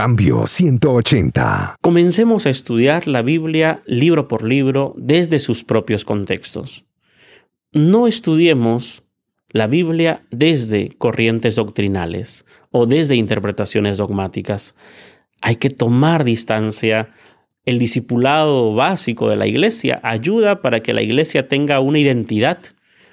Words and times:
Cambio 0.00 0.46
180. 0.46 1.76
Comencemos 1.82 2.46
a 2.46 2.50
estudiar 2.50 3.06
la 3.06 3.20
Biblia 3.20 3.82
libro 3.84 4.28
por 4.28 4.44
libro 4.44 4.94
desde 4.96 5.38
sus 5.38 5.62
propios 5.62 6.06
contextos. 6.06 6.86
No 7.72 8.06
estudiemos 8.06 9.02
la 9.50 9.66
Biblia 9.66 10.22
desde 10.30 10.96
corrientes 10.96 11.56
doctrinales 11.56 12.46
o 12.70 12.86
desde 12.86 13.16
interpretaciones 13.16 13.98
dogmáticas. 13.98 14.74
Hay 15.42 15.56
que 15.56 15.68
tomar 15.68 16.24
distancia. 16.24 17.10
El 17.66 17.78
discipulado 17.78 18.74
básico 18.74 19.28
de 19.28 19.36
la 19.36 19.46
iglesia 19.46 20.00
ayuda 20.02 20.62
para 20.62 20.80
que 20.80 20.94
la 20.94 21.02
iglesia 21.02 21.46
tenga 21.46 21.78
una 21.80 21.98
identidad, 21.98 22.58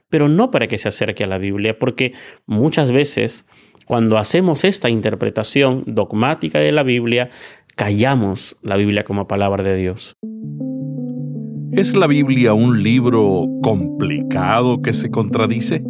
pero 0.07 0.29
no 0.29 0.51
para 0.51 0.67
que 0.67 0.77
se 0.77 0.87
acerque 0.87 1.25
a 1.25 1.27
la 1.27 1.37
Biblia, 1.37 1.77
porque 1.77 2.13
muchas 2.45 2.93
veces 2.93 3.45
cuando 3.87 4.17
hacemos 4.17 4.65
esta 4.65 4.89
interpretación 4.89 5.83
dogmática 5.87 6.59
de 6.59 6.73
la 6.73 6.83
Biblia, 6.83 7.29
callamos 7.75 8.57
la 8.61 8.75
Biblia 8.75 9.05
como 9.05 9.29
palabra 9.29 9.63
de 9.63 9.77
Dios. 9.77 10.17
¿Es 11.71 11.95
la 11.95 12.05
Biblia 12.07 12.53
un 12.53 12.83
libro 12.83 13.45
complicado 13.63 14.81
que 14.81 14.91
se 14.91 15.09
contradice? 15.09 15.83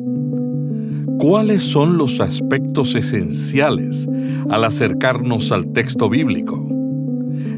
¿Cuáles 1.17 1.63
son 1.63 1.97
los 1.97 2.19
aspectos 2.19 2.93
esenciales 2.93 4.07
al 4.51 4.63
acercarnos 4.63 5.51
al 5.51 5.73
texto 5.73 6.07
bíblico? 6.07 6.67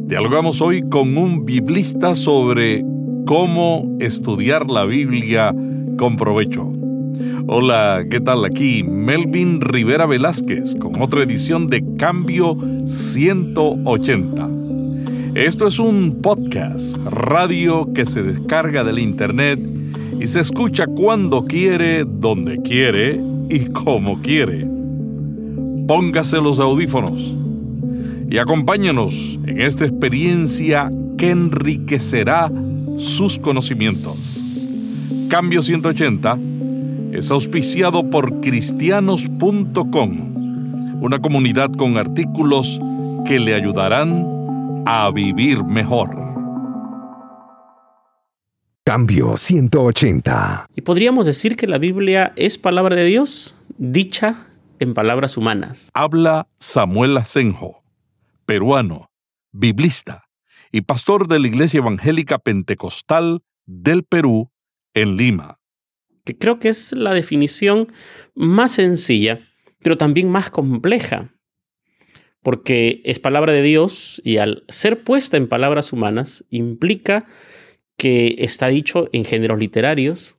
Dialogamos 0.04 0.62
hoy 0.62 0.88
con 0.88 1.18
un 1.18 1.44
biblista 1.44 2.16
sobre 2.16 2.86
cómo 3.26 3.98
estudiar 4.00 4.70
la 4.70 4.86
Biblia 4.86 5.54
con 5.98 6.16
provecho. 6.16 6.79
Hola, 7.48 8.06
¿qué 8.10 8.22
tal? 8.22 8.46
Aquí 8.46 8.84
Melvin 8.84 9.60
Rivera 9.60 10.06
Velázquez 10.06 10.76
con 10.76 11.02
otra 11.02 11.24
edición 11.24 11.68
de 11.68 11.84
Cambio 11.98 12.58
180. 12.86 14.50
Esto 15.36 15.68
es 15.68 15.80
un 15.80 16.22
podcast, 16.22 16.96
radio 17.06 17.92
que 17.94 18.06
se 18.06 18.24
descarga 18.24 18.86
del 18.86 19.00
internet 19.00 19.60
y 20.18 20.28
se 20.28 20.40
escucha 20.40 20.86
cuando 20.88 21.44
quiere, 21.44 22.06
donde 22.06 22.62
quiere 22.62 23.20
y 23.50 23.66
como 23.66 24.22
quiere. 24.22 24.66
Póngase 25.88 26.38
los 26.38 26.60
audífonos 26.60 27.36
y 28.30 28.38
acompáñenos 28.38 29.40
en 29.46 29.60
esta 29.60 29.86
experiencia 29.86 30.90
que 31.18 31.32
enriquecerá 31.32 32.50
sus 32.98 33.38
conocimientos. 33.38 34.42
Cambio 35.28 35.62
180 35.62 36.38
es 37.14 37.32
auspiciado 37.32 38.10
por 38.10 38.42
cristianos.com, 38.42 41.02
una 41.02 41.20
comunidad 41.20 41.72
con 41.72 41.98
artículos 41.98 42.80
que 43.26 43.40
le 43.40 43.56
ayudarán 43.56 44.84
a 44.86 45.10
vivir 45.12 45.64
mejor. 45.64 46.18
Cambio 48.86 49.38
180. 49.38 50.68
Y 50.76 50.82
podríamos 50.82 51.26
decir 51.26 51.56
que 51.56 51.68
la 51.68 51.78
Biblia 51.78 52.34
es 52.36 52.58
palabra 52.58 52.96
de 52.96 53.06
Dios 53.06 53.56
dicha 53.78 54.48
en 54.80 54.94
palabras 54.94 55.38
humanas. 55.38 55.90
Habla 55.94 56.48
Samuel 56.60 57.18
Asenjo, 57.18 57.84
peruano, 58.46 59.10
biblista 59.52 60.26
y 60.72 60.82
pastor 60.82 61.28
de 61.28 61.40
la 61.40 61.48
Iglesia 61.48 61.80
Evangélica 61.80 62.40
Pentecostal 62.40 63.42
del 63.66 64.04
Perú 64.04 64.52
en 64.94 65.18
Lima 65.18 65.59
que 66.30 66.38
creo 66.38 66.60
que 66.60 66.70
es 66.70 66.92
la 66.92 67.16
definición 67.16 67.92
más 68.36 68.74
sencilla, 68.74 69.48
pero 69.82 69.98
también 69.98 70.30
más 70.30 70.52
compleja, 70.52 71.34
porque 72.44 73.02
es 73.04 73.20
palabra 73.20 73.52
de 73.52 73.64
Dios 73.64 74.22
y 74.24 74.38
al 74.38 74.64
ser 74.68 75.04
puesta 75.04 75.38
en 75.38 75.48
palabras 75.48 75.92
humanas 75.92 76.46
implica 76.52 77.26
que 77.98 78.36
está 78.38 78.68
dicho 78.68 79.10
en 79.12 79.26
géneros 79.26 79.60
literarios, 79.60 80.38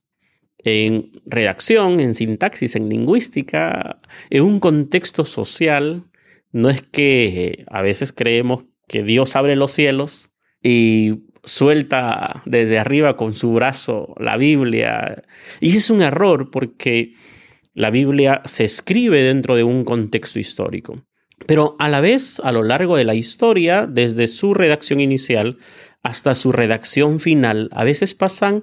en 0.58 1.11
redacción, 1.27 1.98
en 1.98 2.14
sintaxis, 2.14 2.77
en 2.77 2.89
lingüística, 2.89 4.01
en 4.30 4.45
un 4.45 4.61
contexto 4.61 5.24
social. 5.24 6.05
No 6.52 6.70
es 6.70 6.83
que 6.83 7.64
a 7.67 7.83
veces 7.83 8.12
creemos 8.12 8.64
que 8.86 9.02
Dios 9.02 9.34
abre 9.34 9.57
los 9.57 9.72
cielos 9.72 10.30
y 10.62 11.30
suelta 11.45 12.42
desde 12.45 12.78
arriba 12.78 13.17
con 13.17 13.34
su 13.34 13.52
brazo 13.52 14.14
la 14.18 14.36
Biblia. 14.36 15.24
Y 15.61 15.77
es 15.77 15.90
un 15.90 16.02
error 16.02 16.51
porque 16.51 17.14
la 17.74 17.90
Biblia 17.90 18.42
se 18.45 18.64
escribe 18.64 19.23
dentro 19.23 19.56
de 19.56 19.64
un 19.64 19.84
contexto 19.84 20.39
histórico. 20.39 21.02
Pero 21.46 21.77
a 21.78 21.89
la 21.89 22.01
vez, 22.01 22.40
a 22.45 22.52
lo 22.52 22.62
largo 22.62 22.96
de 22.96 23.05
la 23.05 23.14
historia, 23.14 23.86
desde 23.86 24.28
su 24.28 24.55
redacción 24.55 25.01
inicial 25.01 25.58
hasta 26.02 26.34
su 26.34 26.52
redacción 26.52 27.20
final, 27.20 27.68
a 27.72 27.84
veces 27.84 28.14
pasan 28.14 28.62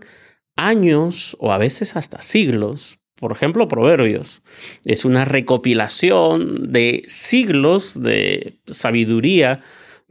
años 0.56 1.36
o 1.40 1.52
a 1.52 1.58
veces 1.58 1.96
hasta 1.96 2.22
siglos. 2.22 3.00
Por 3.16 3.32
ejemplo, 3.32 3.68
Proverbios 3.68 4.44
es 4.86 5.06
una 5.06 5.26
recopilación 5.26 6.72
de 6.72 7.04
siglos 7.08 8.00
de 8.02 8.60
sabiduría 8.68 9.62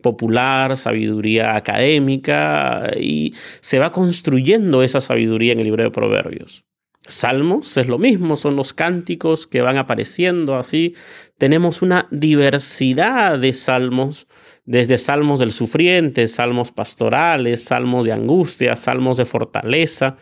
popular, 0.06 0.76
sabiduría 0.76 1.56
académica, 1.56 2.88
y 2.96 3.34
se 3.60 3.80
va 3.80 3.90
construyendo 3.90 4.84
esa 4.84 5.00
sabiduría 5.00 5.52
en 5.52 5.58
el 5.58 5.64
libro 5.64 5.82
de 5.82 5.90
Proverbios. 5.90 6.64
Salmos 7.08 7.76
es 7.76 7.88
lo 7.88 7.98
mismo, 7.98 8.36
son 8.36 8.54
los 8.54 8.72
cánticos 8.72 9.48
que 9.48 9.62
van 9.62 9.78
apareciendo 9.78 10.54
así. 10.54 10.94
Tenemos 11.38 11.82
una 11.82 12.06
diversidad 12.12 13.36
de 13.40 13.52
salmos, 13.52 14.28
desde 14.64 14.96
salmos 14.96 15.40
del 15.40 15.50
sufriente, 15.50 16.28
salmos 16.28 16.70
pastorales, 16.70 17.64
salmos 17.64 18.06
de 18.06 18.12
angustia, 18.12 18.76
salmos 18.76 19.16
de 19.16 19.24
fortaleza. 19.24 20.18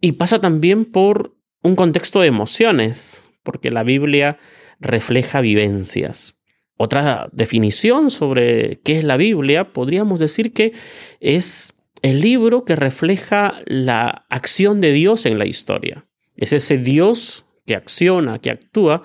Y 0.00 0.12
pasa 0.12 0.40
también 0.40 0.86
por 0.86 1.36
un 1.62 1.76
contexto 1.76 2.22
de 2.22 2.28
emociones, 2.28 3.30
porque 3.42 3.70
la 3.70 3.82
Biblia 3.82 4.38
refleja 4.80 5.42
vivencias. 5.42 6.33
Otra 6.76 7.28
definición 7.32 8.10
sobre 8.10 8.80
qué 8.82 8.98
es 8.98 9.04
la 9.04 9.16
Biblia, 9.16 9.72
podríamos 9.72 10.20
decir 10.20 10.52
que 10.52 10.72
es 11.20 11.72
el 12.02 12.20
libro 12.20 12.64
que 12.64 12.76
refleja 12.76 13.62
la 13.66 14.26
acción 14.28 14.80
de 14.80 14.92
Dios 14.92 15.24
en 15.24 15.38
la 15.38 15.46
historia. 15.46 16.06
Es 16.36 16.52
ese 16.52 16.76
Dios 16.76 17.46
que 17.64 17.76
acciona, 17.76 18.40
que 18.40 18.50
actúa 18.50 19.02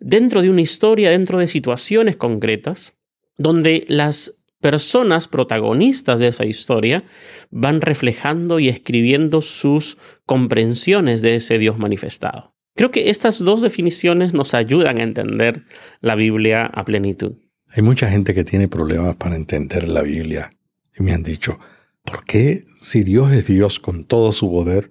dentro 0.00 0.42
de 0.42 0.50
una 0.50 0.60
historia, 0.60 1.10
dentro 1.10 1.38
de 1.38 1.46
situaciones 1.46 2.16
concretas, 2.16 2.96
donde 3.38 3.84
las 3.88 4.34
personas 4.60 5.28
protagonistas 5.28 6.20
de 6.20 6.28
esa 6.28 6.46
historia 6.46 7.04
van 7.50 7.80
reflejando 7.80 8.58
y 8.58 8.68
escribiendo 8.68 9.40
sus 9.40 9.98
comprensiones 10.26 11.22
de 11.22 11.36
ese 11.36 11.58
Dios 11.58 11.78
manifestado. 11.78 12.53
Creo 12.76 12.90
que 12.90 13.10
estas 13.10 13.38
dos 13.38 13.62
definiciones 13.62 14.34
nos 14.34 14.52
ayudan 14.52 14.98
a 14.98 15.04
entender 15.04 15.62
la 16.00 16.16
Biblia 16.16 16.66
a 16.66 16.84
plenitud. 16.84 17.34
Hay 17.68 17.82
mucha 17.82 18.10
gente 18.10 18.34
que 18.34 18.42
tiene 18.42 18.66
problemas 18.66 19.14
para 19.14 19.36
entender 19.36 19.86
la 19.86 20.02
Biblia 20.02 20.50
y 20.98 21.04
me 21.04 21.12
han 21.12 21.22
dicho, 21.22 21.60
¿por 22.02 22.24
qué 22.24 22.64
si 22.80 23.04
Dios 23.04 23.32
es 23.32 23.46
Dios 23.46 23.78
con 23.78 24.04
todo 24.04 24.32
su 24.32 24.50
poder, 24.50 24.90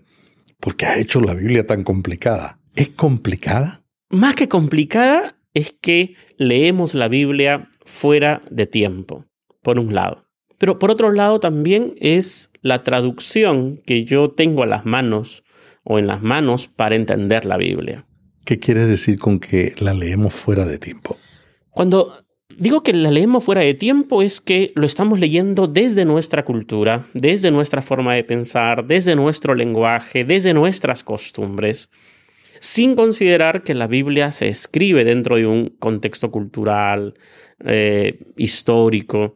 por 0.61 0.77
qué 0.77 0.85
ha 0.85 0.97
hecho 0.97 1.19
la 1.19 1.33
Biblia 1.33 1.65
tan 1.65 1.83
complicada? 1.83 2.59
¿Es 2.73 2.87
complicada? 2.89 3.83
Más 4.09 4.35
que 4.35 4.47
complicada 4.47 5.35
es 5.53 5.75
que 5.79 6.15
leemos 6.37 6.93
la 6.93 7.09
Biblia 7.09 7.69
fuera 7.85 8.43
de 8.49 8.65
tiempo, 8.65 9.25
por 9.61 9.77
un 9.77 9.93
lado. 9.93 10.25
Pero 10.57 10.79
por 10.79 10.89
otro 10.89 11.11
lado 11.11 11.41
también 11.41 11.95
es 11.97 12.49
la 12.61 12.83
traducción 12.83 13.81
que 13.85 14.05
yo 14.05 14.31
tengo 14.31 14.63
a 14.63 14.67
las 14.67 14.85
manos 14.85 15.42
o 15.83 15.99
en 15.99 16.07
las 16.07 16.21
manos 16.21 16.67
para 16.67 16.95
entender 16.95 17.45
la 17.45 17.57
Biblia. 17.57 18.05
¿Qué 18.45 18.59
quieres 18.59 18.87
decir 18.87 19.19
con 19.19 19.39
que 19.39 19.73
la 19.79 19.93
leemos 19.93 20.33
fuera 20.33 20.65
de 20.65 20.77
tiempo? 20.77 21.17
Cuando 21.69 22.13
digo 22.57 22.83
que 22.83 22.93
la 22.93 23.11
leemos 23.11 23.43
fuera 23.43 23.61
de 23.61 23.73
tiempo 23.73 24.21
es 24.21 24.41
que 24.41 24.71
lo 24.75 24.85
estamos 24.85 25.19
leyendo 25.19 25.67
desde 25.67 26.05
nuestra 26.05 26.43
cultura, 26.43 27.05
desde 27.13 27.51
nuestra 27.51 27.81
forma 27.81 28.13
de 28.13 28.23
pensar, 28.23 28.85
desde 28.85 29.15
nuestro 29.15 29.55
lenguaje, 29.55 30.23
desde 30.25 30.53
nuestras 30.53 31.03
costumbres, 31.03 31.89
sin 32.59 32.95
considerar 32.95 33.63
que 33.63 33.73
la 33.73 33.87
Biblia 33.87 34.31
se 34.31 34.47
escribe 34.47 35.03
dentro 35.03 35.37
de 35.37 35.47
un 35.47 35.69
contexto 35.79 36.31
cultural, 36.31 37.13
eh, 37.65 38.19
histórico, 38.37 39.35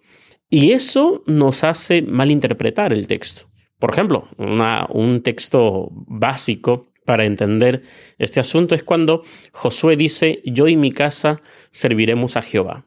y 0.50 0.72
eso 0.72 1.24
nos 1.28 1.64
hace 1.64 2.02
malinterpretar 2.02 2.94
el 2.94 3.08
texto. 3.08 3.47
Por 3.80 3.92
ejemplo, 3.92 4.28
un 4.38 5.22
texto 5.24 5.90
básico 5.92 6.92
para 7.06 7.26
entender 7.26 7.84
este 8.18 8.40
asunto 8.40 8.76
es 8.76 8.84
cuando 8.84 9.24
Josué 9.54 9.96
dice, 9.96 10.42
yo 10.46 10.68
y 10.68 10.76
mi 10.76 10.92
casa 10.92 11.42
serviremos 11.72 12.36
a 12.38 12.42
Jehová. 12.42 12.86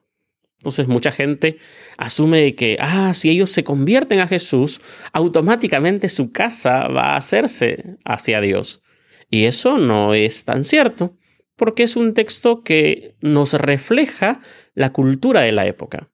Entonces 0.59 0.89
mucha 0.89 1.11
gente 1.11 1.57
asume 1.97 2.55
que, 2.55 2.77
ah, 2.81 3.15
si 3.15 3.31
ellos 3.31 3.51
se 3.51 3.65
convierten 3.65 4.21
a 4.21 4.27
Jesús, 4.27 4.83
automáticamente 5.13 6.11
su 6.11 6.33
casa 6.33 6.87
va 6.89 7.15
a 7.15 7.17
hacerse 7.17 7.97
hacia 8.05 8.43
Dios. 8.43 8.83
Y 9.31 9.45
eso 9.45 9.79
no 9.79 10.13
es 10.13 10.45
tan 10.45 10.65
cierto, 10.65 11.17
porque 11.57 11.85
es 11.85 11.97
un 11.97 12.13
texto 12.13 12.63
que 12.63 13.17
nos 13.23 13.55
refleja 13.55 14.41
la 14.75 14.93
cultura 14.93 15.41
de 15.41 15.53
la 15.53 15.67
época. 15.67 16.11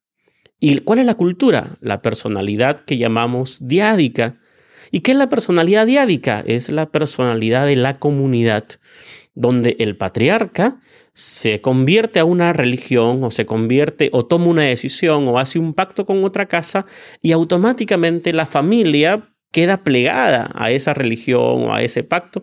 ¿Y 0.61 0.78
cuál 0.78 1.00
es 1.00 1.06
la 1.06 1.14
cultura? 1.14 1.76
La 1.81 2.00
personalidad 2.00 2.81
que 2.81 2.99
llamamos 2.99 3.58
diádica. 3.67 4.38
¿Y 4.91 5.00
qué 5.00 5.12
es 5.12 5.19
la 5.19 5.29
personalidad 5.29 5.87
diádica? 5.87 6.43
Es 6.47 6.71
la 6.71 6.91
personalidad 6.91 7.67
de 7.67 7.77
la 7.77 7.99
comunidad, 7.99 8.65
donde 9.35 9.77
el 9.79 9.97
patriarca 9.97 10.81
se 11.12 11.62
convierte 11.62 12.21
a 12.21 12.25
una 12.25 12.53
religión 12.53 13.25
o 13.25 13.31
se 13.31 13.47
convierte 13.47 14.11
o 14.12 14.27
toma 14.27 14.47
una 14.47 14.62
decisión 14.62 15.27
o 15.29 15.38
hace 15.38 15.59
un 15.59 15.73
pacto 15.73 16.05
con 16.05 16.23
otra 16.25 16.47
casa 16.47 16.85
y 17.23 17.33
automáticamente 17.33 18.35
la 18.35 18.44
familia 18.44 19.23
queda 19.50 19.83
plegada 19.83 20.50
a 20.55 20.71
esa 20.71 20.93
religión 20.93 21.41
o 21.41 21.75
a 21.75 21.83
ese 21.83 22.03
pacto 22.03 22.43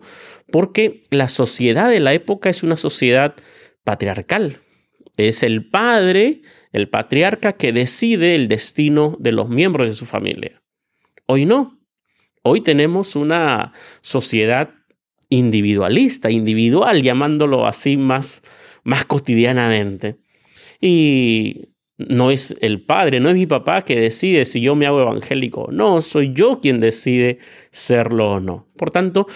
porque 0.50 1.02
la 1.10 1.28
sociedad 1.28 1.88
de 1.88 2.00
la 2.00 2.14
época 2.14 2.50
es 2.50 2.64
una 2.64 2.76
sociedad 2.76 3.36
patriarcal. 3.84 4.60
Es 5.16 5.44
el 5.44 5.68
padre, 5.68 6.42
el 6.72 6.88
patriarca, 6.88 7.52
que 7.52 7.72
decide 7.72 8.34
el 8.34 8.48
destino 8.48 9.16
de 9.20 9.30
los 9.30 9.48
miembros 9.48 9.88
de 9.88 9.94
su 9.94 10.06
familia. 10.06 10.62
Hoy 11.26 11.46
no. 11.46 11.73
Hoy 12.46 12.60
tenemos 12.60 13.16
una 13.16 13.72
sociedad 14.02 14.68
individualista, 15.30 16.30
individual, 16.30 17.02
llamándolo 17.02 17.66
así 17.66 17.96
más, 17.96 18.42
más 18.82 19.06
cotidianamente. 19.06 20.18
Y 20.78 21.70
no 21.96 22.30
es 22.30 22.54
el 22.60 22.84
padre, 22.84 23.18
no 23.18 23.30
es 23.30 23.34
mi 23.34 23.46
papá 23.46 23.82
que 23.82 23.98
decide 23.98 24.44
si 24.44 24.60
yo 24.60 24.76
me 24.76 24.84
hago 24.84 25.00
evangélico. 25.00 25.70
No, 25.72 26.02
soy 26.02 26.34
yo 26.34 26.60
quien 26.60 26.80
decide 26.80 27.38
serlo 27.70 28.32
o 28.32 28.40
no. 28.40 28.68
Por 28.76 28.90
tanto, 28.90 29.26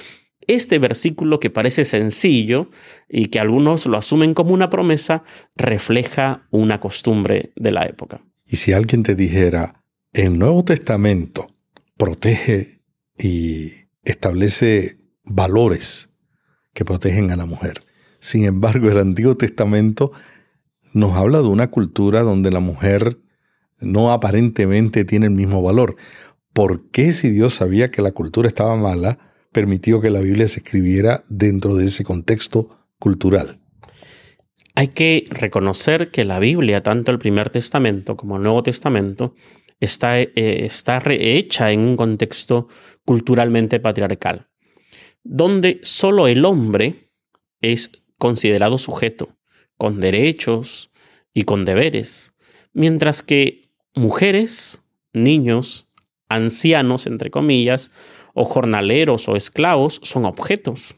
este 0.46 0.78
versículo 0.78 1.40
que 1.40 1.48
parece 1.48 1.86
sencillo 1.86 2.68
y 3.08 3.28
que 3.28 3.40
algunos 3.40 3.86
lo 3.86 3.96
asumen 3.96 4.34
como 4.34 4.52
una 4.52 4.68
promesa, 4.68 5.24
refleja 5.56 6.46
una 6.50 6.78
costumbre 6.78 7.52
de 7.56 7.70
la 7.70 7.86
época. 7.86 8.22
Y 8.46 8.56
si 8.56 8.74
alguien 8.74 9.02
te 9.02 9.14
dijera, 9.14 9.82
el 10.12 10.38
Nuevo 10.38 10.62
Testamento 10.62 11.46
protege 11.96 12.77
y 13.18 13.72
establece 14.04 14.98
valores 15.24 16.10
que 16.72 16.84
protegen 16.84 17.30
a 17.30 17.36
la 17.36 17.46
mujer. 17.46 17.84
Sin 18.20 18.44
embargo, 18.44 18.90
el 18.90 18.98
Antiguo 18.98 19.36
Testamento 19.36 20.12
nos 20.92 21.16
habla 21.16 21.40
de 21.40 21.48
una 21.48 21.70
cultura 21.70 22.22
donde 22.22 22.50
la 22.50 22.60
mujer 22.60 23.18
no 23.80 24.12
aparentemente 24.12 25.04
tiene 25.04 25.26
el 25.26 25.32
mismo 25.32 25.62
valor. 25.62 25.96
¿Por 26.52 26.90
qué 26.90 27.12
si 27.12 27.30
Dios 27.30 27.54
sabía 27.54 27.90
que 27.90 28.02
la 28.02 28.12
cultura 28.12 28.48
estaba 28.48 28.76
mala, 28.76 29.18
permitió 29.52 30.00
que 30.00 30.10
la 30.10 30.20
Biblia 30.20 30.48
se 30.48 30.60
escribiera 30.60 31.24
dentro 31.28 31.74
de 31.74 31.86
ese 31.86 32.04
contexto 32.04 32.70
cultural? 32.98 33.60
Hay 34.74 34.88
que 34.88 35.24
reconocer 35.30 36.10
que 36.10 36.24
la 36.24 36.38
Biblia, 36.38 36.82
tanto 36.82 37.10
el 37.10 37.18
Primer 37.18 37.50
Testamento 37.50 38.16
como 38.16 38.36
el 38.36 38.42
Nuevo 38.42 38.62
Testamento, 38.62 39.34
está, 39.80 40.20
eh, 40.20 40.30
está 40.34 41.02
hecha 41.08 41.70
en 41.72 41.80
un 41.80 41.96
contexto 41.96 42.68
culturalmente 43.04 43.80
patriarcal, 43.80 44.48
donde 45.22 45.80
solo 45.82 46.28
el 46.28 46.44
hombre 46.44 47.10
es 47.60 47.90
considerado 48.18 48.78
sujeto, 48.78 49.36
con 49.76 50.00
derechos 50.00 50.90
y 51.32 51.44
con 51.44 51.64
deberes, 51.64 52.34
mientras 52.72 53.22
que 53.22 53.70
mujeres, 53.94 54.82
niños, 55.12 55.88
ancianos, 56.28 57.06
entre 57.06 57.30
comillas, 57.30 57.92
o 58.34 58.44
jornaleros 58.44 59.28
o 59.28 59.36
esclavos 59.36 60.00
son 60.02 60.24
objetos. 60.24 60.94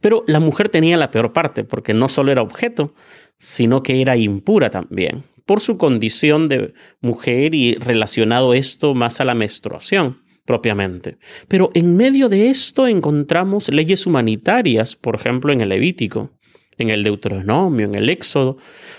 Pero 0.00 0.24
la 0.26 0.40
mujer 0.40 0.68
tenía 0.68 0.96
la 0.96 1.10
peor 1.10 1.32
parte, 1.32 1.64
porque 1.64 1.94
no 1.94 2.08
solo 2.08 2.32
era 2.32 2.42
objeto, 2.42 2.94
sino 3.38 3.82
que 3.82 4.00
era 4.00 4.16
impura 4.16 4.70
también, 4.70 5.24
por 5.50 5.62
su 5.62 5.78
condición 5.78 6.48
de 6.48 6.74
mujer 7.00 7.56
y 7.56 7.74
relacionado 7.74 8.54
esto 8.54 8.94
más 8.94 9.20
a 9.20 9.24
la 9.24 9.34
menstruación 9.34 10.22
propiamente. 10.44 11.18
Pero 11.48 11.72
en 11.74 11.96
medio 11.96 12.28
de 12.28 12.50
esto 12.50 12.86
encontramos 12.86 13.68
leyes 13.68 14.06
humanitarias, 14.06 14.94
por 14.94 15.16
ejemplo 15.16 15.52
en 15.52 15.60
el 15.60 15.70
Levítico, 15.70 16.30
en 16.78 16.90
el 16.90 17.02
Deuteronomio, 17.02 17.84
en 17.86 17.96
el 17.96 18.10
Éxodo, 18.10 18.58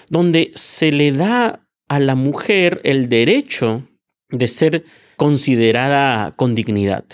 donde 0.09 0.51
se 0.53 0.91
le 0.91 1.13
da 1.13 1.65
a 1.87 1.99
la 2.01 2.15
mujer 2.15 2.81
el 2.83 3.07
derecho 3.07 3.87
de 4.27 4.49
ser 4.49 4.83
considerada 5.15 6.35
con 6.35 6.53
dignidad. 6.53 7.05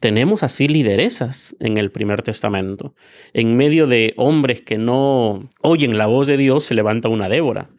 Tenemos 0.00 0.44
así 0.44 0.68
lideresas 0.68 1.56
en 1.58 1.78
el 1.78 1.90
primer 1.90 2.22
testamento. 2.22 2.94
En 3.32 3.56
medio 3.56 3.88
de 3.88 4.14
hombres 4.16 4.60
que 4.60 4.78
no 4.78 5.50
oyen 5.62 5.98
la 5.98 6.06
voz 6.06 6.28
de 6.28 6.36
Dios 6.36 6.62
se 6.62 6.74
levanta 6.74 7.08
una 7.08 7.28
Débora. 7.28 7.70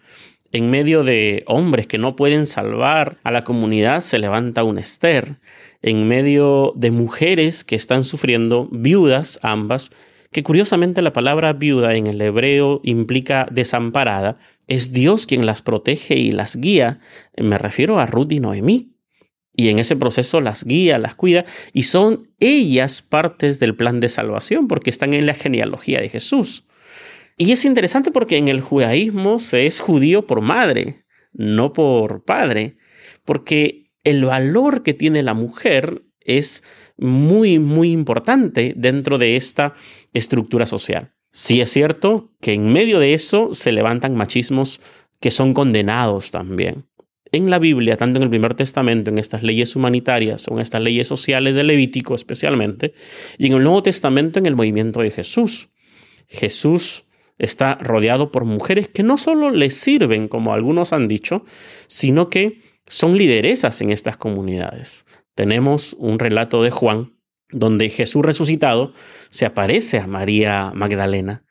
En 0.55 0.69
medio 0.69 1.03
de 1.03 1.43
hombres 1.47 1.85
que 1.85 1.97
no 1.97 2.15
pueden 2.15 2.47
salvar 2.47 3.17
a 3.25 3.31
la 3.33 3.41
comunidad 3.41 3.99
se 3.99 4.19
levanta 4.19 4.63
una 4.63 4.79
Esther. 4.79 5.35
En 5.81 6.07
medio 6.07 6.71
de 6.77 6.91
mujeres 6.91 7.65
que 7.65 7.75
están 7.75 8.05
sufriendo, 8.05 8.69
viudas 8.71 9.37
ambas, 9.41 9.91
que 10.31 10.43
curiosamente 10.43 11.01
la 11.01 11.11
palabra 11.11 11.51
viuda 11.51 11.95
en 11.95 12.07
el 12.07 12.21
hebreo 12.21 12.79
implica 12.85 13.49
desamparada, 13.51 14.37
es 14.67 14.93
Dios 14.93 15.25
quien 15.25 15.45
las 15.45 15.61
protege 15.61 16.15
y 16.15 16.31
las 16.31 16.55
guía. 16.55 17.01
Me 17.35 17.57
refiero 17.57 17.99
a 17.99 18.05
Ruth 18.05 18.31
y 18.31 18.39
Noemí 18.39 18.95
y 19.57 19.67
en 19.67 19.79
ese 19.79 19.97
proceso 19.97 20.39
las 20.39 20.63
guía, 20.63 20.97
las 20.99 21.15
cuida 21.15 21.43
y 21.73 21.83
son 21.83 22.29
ellas 22.39 23.01
partes 23.01 23.59
del 23.59 23.75
plan 23.75 23.99
de 23.99 24.07
salvación 24.07 24.69
porque 24.69 24.89
están 24.89 25.13
en 25.13 25.25
la 25.25 25.33
genealogía 25.33 25.99
de 25.99 26.07
Jesús. 26.07 26.64
Y 27.37 27.51
es 27.51 27.65
interesante 27.65 28.11
porque 28.11 28.37
en 28.37 28.47
el 28.47 28.61
judaísmo 28.61 29.39
se 29.39 29.65
es 29.65 29.79
judío 29.79 30.25
por 30.25 30.41
madre, 30.41 31.05
no 31.33 31.73
por 31.73 32.23
padre, 32.23 32.77
porque 33.25 33.91
el 34.03 34.23
valor 34.23 34.83
que 34.83 34.93
tiene 34.93 35.23
la 35.23 35.33
mujer 35.33 36.03
es 36.21 36.63
muy, 36.97 37.59
muy 37.59 37.91
importante 37.91 38.73
dentro 38.75 39.17
de 39.17 39.35
esta 39.35 39.73
estructura 40.13 40.65
social. 40.65 41.13
Sí 41.31 41.59
es 41.59 41.71
cierto 41.71 42.31
que 42.39 42.53
en 42.53 42.71
medio 42.71 42.99
de 42.99 43.13
eso 43.13 43.53
se 43.53 43.73
levantan 43.73 44.15
machismos 44.15 44.81
que 45.19 45.31
son 45.31 45.53
condenados 45.53 46.31
también 46.31 46.85
en 47.35 47.49
la 47.49 47.59
Biblia, 47.59 47.97
tanto 47.97 48.17
en 48.17 48.23
el 48.23 48.29
Primer 48.29 48.53
Testamento, 48.53 49.09
en 49.09 49.17
estas 49.17 49.43
leyes 49.43 49.75
humanitarias 49.75 50.47
o 50.47 50.53
en 50.53 50.61
estas 50.61 50.81
leyes 50.81 51.07
sociales 51.07 51.55
de 51.55 51.63
Levítico 51.63 52.15
especialmente, 52.15 52.93
y 53.37 53.47
en 53.47 53.53
el 53.53 53.63
Nuevo 53.63 53.83
Testamento 53.83 54.39
en 54.39 54.45
el 54.45 54.55
movimiento 54.55 55.01
de 55.01 55.11
Jesús. 55.11 55.69
Jesús 56.27 57.04
está 57.37 57.75
rodeado 57.75 58.31
por 58.31 58.45
mujeres 58.45 58.89
que 58.89 59.03
no 59.03 59.17
solo 59.17 59.51
le 59.51 59.69
sirven, 59.69 60.27
como 60.27 60.53
algunos 60.53 60.93
han 60.93 61.07
dicho, 61.07 61.43
sino 61.87 62.29
que 62.29 62.61
son 62.87 63.17
lideresas 63.17 63.81
en 63.81 63.89
estas 63.89 64.17
comunidades. 64.17 65.05
Tenemos 65.33 65.95
un 65.99 66.19
relato 66.19 66.63
de 66.63 66.71
Juan 66.71 67.13
donde 67.49 67.89
Jesús 67.89 68.23
resucitado 68.25 68.93
se 69.29 69.45
aparece 69.45 69.99
a 69.99 70.07
María 70.07 70.71
Magdalena 70.73 71.43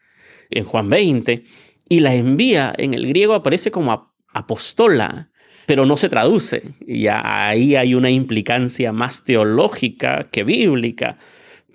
en 0.51 0.65
Juan 0.65 0.89
20 0.89 1.45
y 1.89 2.01
la 2.01 2.15
envía, 2.15 2.73
en 2.77 2.95
el 2.95 3.07
griego 3.07 3.35
aparece 3.35 3.71
como 3.71 4.15
apostola, 4.29 5.31
pero 5.67 5.87
no 5.87 5.97
se 5.97 6.09
traduce. 6.09 6.75
Y 6.87 7.07
ahí 7.09 7.77
hay 7.77 7.95
una 7.95 8.11
implicancia 8.11 8.93
más 8.93 9.25
teológica 9.25 10.29
que 10.31 10.45
bíblica, 10.45 11.19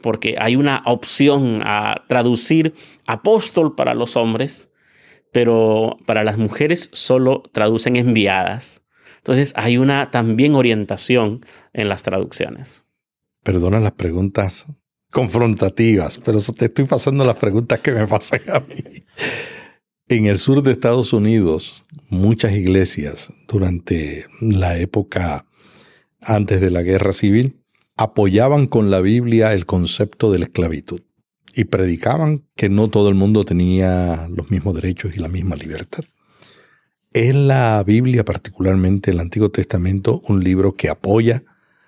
porque 0.01 0.36
hay 0.39 0.56
una 0.56 0.82
opción 0.86 1.62
a 1.63 2.03
traducir 2.08 2.74
apóstol 3.08 3.75
para 3.75 3.94
los 3.94 4.15
hombres, 4.15 4.70
pero 5.32 5.98
para 6.06 6.24
las 6.24 6.38
mujeres 6.38 6.89
solo 6.94 7.44
traducen 7.51 7.96
enviadas. 7.96 8.84
Entonces 9.18 9.53
hay 9.56 9.77
una 9.77 10.12
también 10.12 10.56
orientación 10.56 11.41
en 11.74 11.89
las 11.89 12.03
traducciones. 12.03 12.84
Perdona 13.44 13.79
las 13.79 13.91
preguntas 13.94 14.65
confrontativas, 15.12 16.20
pero 16.24 16.39
te 16.41 16.65
estoy 16.65 16.86
pasando 16.86 17.25
las 17.25 17.38
preguntas 17.38 17.79
que 17.79 17.91
me 17.91 18.08
pasan 18.08 18.41
a 18.51 18.60
mí. 18.60 19.06
En 20.08 20.25
el 20.25 20.39
sur 20.39 20.63
de 20.63 20.72
Estados 20.72 21.13
Unidos, 21.13 21.86
muchas 22.10 22.53
iglesias 22.53 23.32
durante 23.48 24.25
la 24.41 24.77
época 24.77 25.46
antes 26.22 26.62
de 26.62 26.72
la 26.72 26.82
guerra 26.82 27.13
civil 27.13 27.58
apoyaban 28.00 28.68
con 28.68 28.89
la 28.89 29.01
Biblia 29.01 29.51
el 29.51 29.65
concepto 29.65 30.32
de 30.32 30.39
la 30.39 30.46
esclavitud 30.46 31.01
y 31.53 31.65
predicaban 31.65 32.48
que 32.56 32.70
no 32.70 32.89
todo 32.89 33.10
el 33.10 33.15
mundo 33.15 33.44
tenía 33.44 34.29
los 34.29 34.50
mismos 34.50 34.74
derechos 34.75 35.18
y 35.18 35.20
la 35.20 35.27
misma 35.27 35.58
libertad. 35.58 36.06
¿Es 37.12 37.36
la 37.36 37.84
Biblia, 37.86 38.24
particularmente 38.24 39.12
el 39.12 39.20
Antiguo 39.20 39.50
Testamento, 39.50 40.22
un 40.29 40.41
libro 40.41 40.75
que 40.75 40.88
apoya 40.88 41.44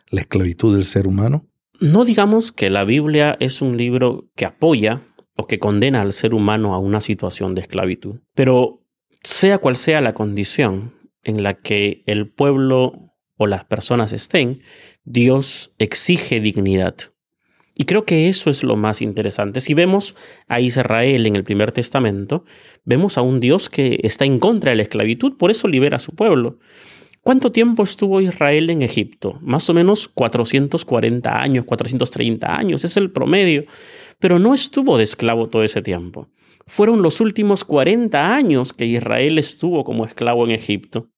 la 0.10 0.20
esclavitud 0.20 0.74
del 0.74 0.84
ser 0.84 1.08
humano? 1.08 1.48
No 1.80 2.04
digamos 2.04 2.52
que 2.52 2.70
la 2.70 2.84
Biblia 2.84 3.38
es 3.40 3.62
un 3.62 3.78
libro 3.78 4.30
que 4.36 4.44
apoya 4.44 5.04
o 5.38 5.48
que 5.48 5.60
condena 5.60 6.02
al 6.02 6.12
ser 6.12 6.34
humano 6.34 6.74
a 6.74 6.80
una 6.80 7.00
situación 7.00 7.56
de 7.56 7.62
esclavitud. 7.62 8.20
Pero 8.36 8.84
sea 9.24 9.60
cual 9.60 9.78
sea 9.78 10.02
la 10.02 10.14
condición 10.14 10.94
en 11.24 11.42
la 11.42 11.54
que 11.54 12.04
el 12.06 12.30
pueblo 12.30 13.12
o 13.42 13.48
las 13.48 13.66
personas 13.66 14.14
estén, 14.14 14.62
Dios 15.04 15.74
exige 15.80 16.40
dignidad. 16.40 16.96
Y 17.74 17.86
creo 17.86 18.06
que 18.06 18.30
eso 18.30 18.50
es 18.50 18.64
lo 18.64 18.76
más 18.76 19.02
interesante. 19.02 19.60
Si 19.62 19.74
vemos 19.74 20.16
a 20.48 20.60
Israel 20.60 21.26
en 21.26 21.36
el 21.36 21.44
primer 21.44 21.72
testamento, 21.72 22.46
vemos 22.84 23.18
a 23.18 23.22
un 23.22 23.40
Dios 23.40 23.70
que 23.70 24.00
está 24.04 24.26
en 24.26 24.40
contra 24.40 24.72
de 24.72 24.76
la 24.76 24.84
esclavitud, 24.84 25.38
por 25.38 25.52
eso 25.52 25.68
libera 25.68 25.98
a 25.98 26.00
su 26.00 26.14
pueblo. 26.14 26.60
¿Cuánto 27.22 27.52
tiempo 27.52 27.84
estuvo 27.84 28.20
Israel 28.20 28.70
en 28.70 28.82
Egipto? 28.82 29.38
Más 29.42 29.70
o 29.70 29.74
menos 29.74 30.08
440 30.08 31.42
años, 31.42 31.66
430 31.66 32.58
años, 32.58 32.84
es 32.84 32.98
el 32.98 33.12
promedio. 33.12 33.64
Pero 34.20 34.40
no 34.40 34.54
estuvo 34.54 34.98
de 34.98 35.04
esclavo 35.04 35.48
todo 35.48 35.64
ese 35.64 35.82
tiempo. 35.82 36.30
Fueron 36.66 37.02
los 37.02 37.22
últimos 37.22 37.64
40 37.64 38.34
años 38.34 38.74
que 38.74 38.86
Israel 38.86 39.38
estuvo 39.38 39.84
como 39.84 40.06
esclavo 40.06 40.46
en 40.46 40.52
Egipto. 40.52 41.10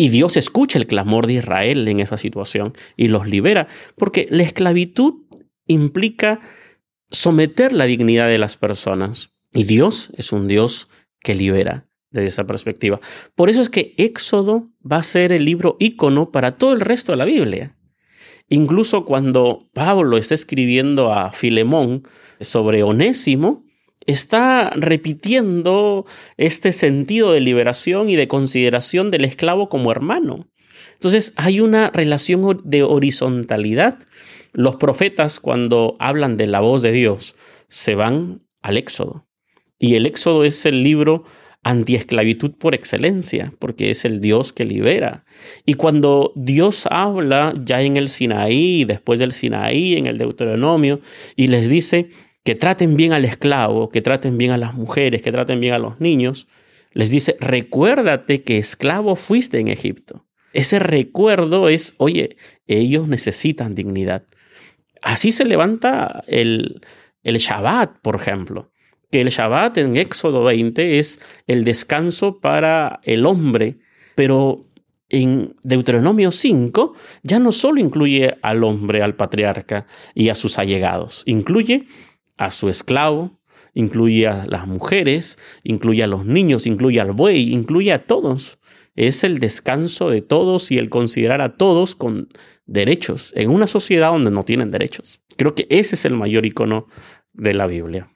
Y 0.00 0.08
Dios 0.08 0.38
escucha 0.38 0.78
el 0.78 0.86
clamor 0.86 1.26
de 1.26 1.34
Israel 1.34 1.86
en 1.86 2.00
esa 2.00 2.16
situación 2.16 2.72
y 2.96 3.08
los 3.08 3.28
libera, 3.28 3.68
porque 3.98 4.26
la 4.30 4.44
esclavitud 4.44 5.26
implica 5.66 6.40
someter 7.10 7.74
la 7.74 7.84
dignidad 7.84 8.26
de 8.26 8.38
las 8.38 8.56
personas. 8.56 9.34
Y 9.52 9.64
Dios 9.64 10.10
es 10.16 10.32
un 10.32 10.48
Dios 10.48 10.88
que 11.20 11.34
libera 11.34 11.86
desde 12.10 12.28
esa 12.28 12.46
perspectiva. 12.46 12.98
Por 13.34 13.50
eso 13.50 13.60
es 13.60 13.68
que 13.68 13.92
Éxodo 13.98 14.70
va 14.90 14.96
a 14.96 15.02
ser 15.02 15.34
el 15.34 15.44
libro 15.44 15.76
ícono 15.78 16.32
para 16.32 16.56
todo 16.56 16.72
el 16.72 16.80
resto 16.80 17.12
de 17.12 17.18
la 17.18 17.26
Biblia. 17.26 17.76
Incluso 18.48 19.04
cuando 19.04 19.68
Pablo 19.74 20.16
está 20.16 20.34
escribiendo 20.34 21.12
a 21.12 21.30
Filemón 21.32 22.04
sobre 22.40 22.82
Onésimo, 22.84 23.66
está 24.06 24.70
repitiendo 24.70 26.06
este 26.36 26.72
sentido 26.72 27.32
de 27.32 27.40
liberación 27.40 28.08
y 28.08 28.16
de 28.16 28.28
consideración 28.28 29.10
del 29.10 29.24
esclavo 29.24 29.68
como 29.68 29.92
hermano. 29.92 30.48
Entonces 30.94 31.32
hay 31.36 31.60
una 31.60 31.90
relación 31.90 32.60
de 32.64 32.82
horizontalidad. 32.82 33.98
Los 34.52 34.76
profetas 34.76 35.40
cuando 35.40 35.96
hablan 35.98 36.36
de 36.36 36.46
la 36.46 36.60
voz 36.60 36.82
de 36.82 36.92
Dios 36.92 37.36
se 37.68 37.94
van 37.94 38.40
al 38.62 38.76
Éxodo. 38.76 39.26
Y 39.78 39.94
el 39.94 40.06
Éxodo 40.06 40.44
es 40.44 40.66
el 40.66 40.82
libro 40.82 41.24
antiesclavitud 41.62 42.52
por 42.52 42.74
excelencia, 42.74 43.52
porque 43.58 43.90
es 43.90 44.04
el 44.04 44.20
Dios 44.20 44.52
que 44.52 44.64
libera. 44.64 45.24
Y 45.66 45.74
cuando 45.74 46.32
Dios 46.34 46.86
habla 46.90 47.54
ya 47.62 47.82
en 47.82 47.96
el 47.96 48.08
Sinaí, 48.08 48.84
después 48.84 49.18
del 49.18 49.32
Sinaí, 49.32 49.96
en 49.96 50.06
el 50.06 50.18
Deuteronomio, 50.18 51.00
y 51.36 51.48
les 51.48 51.68
dice 51.68 52.10
que 52.44 52.54
traten 52.54 52.96
bien 52.96 53.12
al 53.12 53.24
esclavo, 53.24 53.90
que 53.90 54.02
traten 54.02 54.38
bien 54.38 54.50
a 54.50 54.58
las 54.58 54.74
mujeres, 54.74 55.22
que 55.22 55.32
traten 55.32 55.60
bien 55.60 55.74
a 55.74 55.78
los 55.78 56.00
niños, 56.00 56.48
les 56.92 57.10
dice, 57.10 57.36
recuérdate 57.40 58.42
que 58.42 58.58
esclavo 58.58 59.16
fuiste 59.16 59.58
en 59.58 59.68
Egipto. 59.68 60.26
Ese 60.52 60.78
recuerdo 60.78 61.68
es, 61.68 61.94
oye, 61.98 62.36
ellos 62.66 63.06
necesitan 63.06 63.74
dignidad. 63.74 64.24
Así 65.02 65.32
se 65.32 65.44
levanta 65.44 66.24
el, 66.26 66.80
el 67.22 67.38
Shabbat, 67.38 68.00
por 68.00 68.16
ejemplo 68.16 68.70
que 69.10 69.20
el 69.20 69.28
Shabbat 69.28 69.76
en 69.78 69.96
Éxodo 69.96 70.44
20 70.44 70.98
es 70.98 71.20
el 71.46 71.64
descanso 71.64 72.38
para 72.38 73.00
el 73.02 73.26
hombre, 73.26 73.78
pero 74.14 74.60
en 75.08 75.56
Deuteronomio 75.62 76.30
5 76.30 76.94
ya 77.24 77.40
no 77.40 77.50
solo 77.50 77.80
incluye 77.80 78.36
al 78.42 78.62
hombre, 78.62 79.02
al 79.02 79.16
patriarca 79.16 79.86
y 80.14 80.28
a 80.28 80.36
sus 80.36 80.58
allegados, 80.58 81.22
incluye 81.26 81.86
a 82.40 82.50
su 82.50 82.70
esclavo, 82.70 83.38
incluye 83.74 84.26
a 84.26 84.46
las 84.46 84.66
mujeres, 84.66 85.38
incluye 85.62 86.02
a 86.02 86.06
los 86.06 86.24
niños, 86.24 86.66
incluye 86.66 86.98
al 86.98 87.12
buey, 87.12 87.52
incluye 87.52 87.92
a 87.92 88.06
todos. 88.06 88.58
Es 88.96 89.24
el 89.24 89.38
descanso 89.38 90.08
de 90.08 90.22
todos 90.22 90.70
y 90.70 90.78
el 90.78 90.88
considerar 90.88 91.42
a 91.42 91.56
todos 91.56 91.94
con 91.94 92.28
derechos 92.64 93.34
en 93.36 93.50
una 93.50 93.66
sociedad 93.66 94.10
donde 94.10 94.30
no 94.30 94.42
tienen 94.42 94.70
derechos. 94.70 95.20
Creo 95.36 95.54
que 95.54 95.66
ese 95.68 95.96
es 95.96 96.06
el 96.06 96.14
mayor 96.14 96.46
icono 96.46 96.86
de 97.34 97.52
la 97.52 97.66
Biblia. 97.66 98.10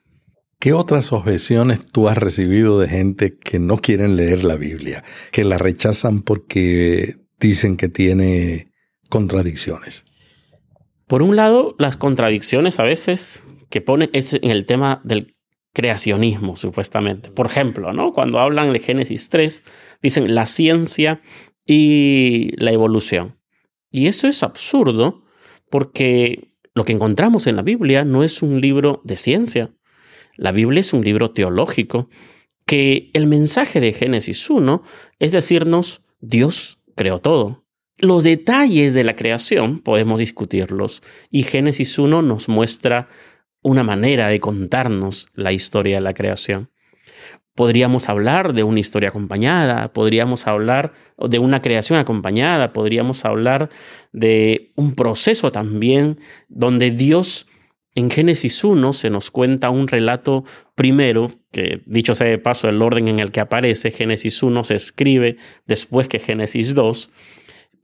¿Qué 0.59 0.73
otras 0.73 1.13
objeciones 1.13 1.85
tú 1.85 2.09
has 2.09 2.17
recibido 2.17 2.79
de 2.79 2.89
gente 2.89 3.37
que 3.37 3.59
no 3.59 3.77
quieren 3.77 4.15
leer 4.15 4.43
la 4.43 4.55
Biblia, 4.55 5.03
que 5.31 5.43
la 5.43 5.59
rechazan 5.59 6.23
porque 6.23 7.17
dicen 7.39 7.77
que 7.77 7.89
tiene 7.89 8.71
contradicciones? 9.09 10.03
Por 11.05 11.21
un 11.21 11.35
lado, 11.35 11.75
las 11.77 11.97
contradicciones 11.97 12.79
a 12.79 12.83
veces 12.83 13.43
que 13.69 13.81
ponen 13.81 14.09
es 14.13 14.33
en 14.33 14.51
el 14.51 14.65
tema 14.65 15.01
del 15.03 15.35
creacionismo, 15.73 16.55
supuestamente. 16.55 17.29
Por 17.29 17.47
ejemplo, 17.47 17.91
¿no? 17.93 18.13
cuando 18.13 18.39
hablan 18.39 18.71
de 18.71 18.79
Génesis 18.79 19.29
3, 19.29 19.63
dicen 20.01 20.33
la 20.33 20.47
ciencia 20.47 21.21
y 21.65 22.51
la 22.57 22.71
evolución. 22.71 23.37
Y 23.91 24.07
eso 24.07 24.27
es 24.27 24.43
absurdo 24.43 25.23
porque 25.69 26.51
lo 26.73 26.85
que 26.85 26.93
encontramos 26.93 27.47
en 27.47 27.57
la 27.57 27.61
Biblia 27.61 28.05
no 28.05 28.23
es 28.23 28.41
un 28.41 28.61
libro 28.61 29.01
de 29.03 29.17
ciencia, 29.17 29.71
la 30.37 30.51
Biblia 30.51 30.81
es 30.81 30.93
un 30.93 31.03
libro 31.03 31.31
teológico 31.31 32.09
que 32.65 33.09
el 33.13 33.27
mensaje 33.27 33.79
de 33.79 33.93
Génesis 33.93 34.49
1 34.49 34.83
es 35.19 35.31
decirnos, 35.31 36.01
Dios 36.19 36.79
creó 36.95 37.19
todo. 37.19 37.65
Los 37.97 38.23
detalles 38.23 38.93
de 38.93 39.05
la 39.05 39.15
creación 39.15 39.79
podemos 39.79 40.19
discutirlos 40.19 41.01
y 41.31 41.43
Génesis 41.43 41.97
1 41.97 42.21
nos 42.21 42.49
muestra 42.49 43.07
una 43.65 43.83
manera 43.83 44.27
de 44.27 44.39
contarnos 44.39 45.27
la 45.33 45.51
historia 45.51 45.95
de 45.95 46.01
la 46.01 46.13
creación. 46.13 46.69
Podríamos 47.55 48.09
hablar 48.09 48.53
de 48.53 48.61
una 48.61 48.79
historia 48.79 49.09
acompañada, 49.09 49.91
podríamos 49.91 50.45
hablar 50.45 50.93
de 51.17 51.39
una 51.39 51.63
creación 51.63 51.97
acompañada, 51.97 52.73
podríamos 52.73 53.25
hablar 53.25 53.69
de 54.11 54.71
un 54.75 54.93
proceso 54.93 55.51
también 55.51 56.17
donde 56.47 56.91
Dios 56.91 57.47
en 57.95 58.11
Génesis 58.11 58.63
1 58.63 58.93
se 58.93 59.09
nos 59.09 59.31
cuenta 59.31 59.71
un 59.71 59.87
relato 59.87 60.43
primero, 60.75 61.31
que 61.51 61.81
dicho 61.87 62.13
sea 62.13 62.27
de 62.27 62.37
paso, 62.37 62.69
el 62.69 62.83
orden 62.83 63.07
en 63.07 63.19
el 63.19 63.31
que 63.31 63.39
aparece, 63.39 63.89
Génesis 63.89 64.43
1 64.43 64.63
se 64.63 64.75
escribe 64.75 65.37
después 65.65 66.07
que 66.07 66.19
Génesis 66.19 66.75
2, 66.75 67.09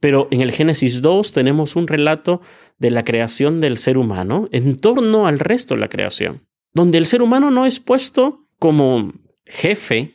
pero 0.02 0.26
en 0.32 0.40
el 0.40 0.50
Génesis 0.50 1.00
2 1.00 1.30
tenemos 1.30 1.76
un 1.76 1.86
relato 1.86 2.40
de 2.76 2.90
la 2.90 3.04
creación 3.04 3.60
del 3.60 3.78
ser 3.78 3.98
humano 3.98 4.48
en 4.50 4.76
torno 4.76 5.28
al 5.28 5.38
resto 5.38 5.74
de 5.74 5.80
la 5.80 5.88
creación, 5.88 6.48
donde 6.74 6.98
el 6.98 7.06
ser 7.06 7.22
humano 7.22 7.52
no 7.52 7.66
es 7.66 7.78
puesto 7.78 8.48
como 8.58 9.12
jefe, 9.46 10.14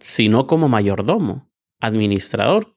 sino 0.00 0.48
como 0.48 0.68
mayordomo, 0.68 1.52
administrador. 1.78 2.74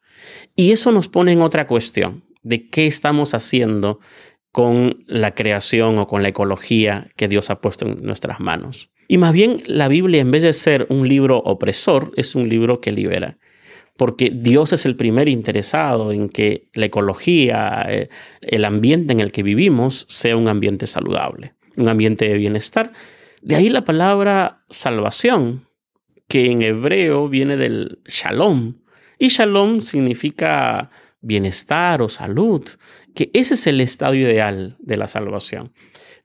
Y 0.56 0.72
eso 0.72 0.92
nos 0.92 1.08
pone 1.08 1.32
en 1.32 1.42
otra 1.42 1.66
cuestión 1.66 2.26
de 2.44 2.70
qué 2.70 2.86
estamos 2.86 3.34
haciendo 3.34 4.00
con 4.52 5.04
la 5.08 5.34
creación 5.34 5.98
o 5.98 6.06
con 6.06 6.22
la 6.22 6.30
ecología 6.30 7.10
que 7.16 7.28
Dios 7.28 7.50
ha 7.50 7.60
puesto 7.60 7.88
en 7.88 8.04
nuestras 8.04 8.40
manos. 8.40 8.92
Y 9.08 9.18
más 9.18 9.34
bien 9.34 9.64
la 9.66 9.88
Biblia, 9.88 10.22
en 10.22 10.30
vez 10.30 10.44
de 10.44 10.54
ser 10.54 10.86
un 10.92 11.08
libro 11.08 11.40
opresor, 11.40 12.12
es 12.18 12.36
un 12.36 12.50
libro 12.50 12.82
que 12.82 12.92
libera. 12.92 13.40
Porque 13.98 14.30
Dios 14.30 14.74
es 14.74 14.86
el 14.86 14.96
primer 14.96 15.30
interesado 15.30 16.12
en 16.12 16.30
que 16.30 16.70
la 16.74 16.88
ecología, 16.88 17.86
eh, 17.88 18.10
el 18.42 18.66
ambiente 18.66 19.14
en 19.14 19.22
el 19.22 19.32
que 19.32 19.44
vivimos, 19.44 20.06
sea 20.10 20.36
un 20.36 20.50
ambiente 20.50 20.86
saludable, 20.86 21.56
un 21.78 21.88
ambiente 21.88 22.28
de 22.28 22.36
bienestar. 22.36 22.92
De 23.42 23.56
ahí 23.56 23.70
la 23.70 23.86
palabra 23.86 24.64
salvación, 24.70 25.68
que 26.28 26.52
en 26.52 26.62
hebreo 26.62 27.30
viene 27.30 27.58
del 27.58 28.00
shalom. 28.06 28.82
Y 29.18 29.30
shalom 29.30 29.80
significa 29.82 30.90
bienestar 31.22 32.02
o 32.02 32.10
salud, 32.10 32.68
que 33.14 33.32
ese 33.34 33.56
es 33.56 33.68
el 33.68 33.82
estado 33.82 34.14
ideal 34.14 34.76
de 34.80 34.98
la 34.98 35.08
salvación. 35.08 35.72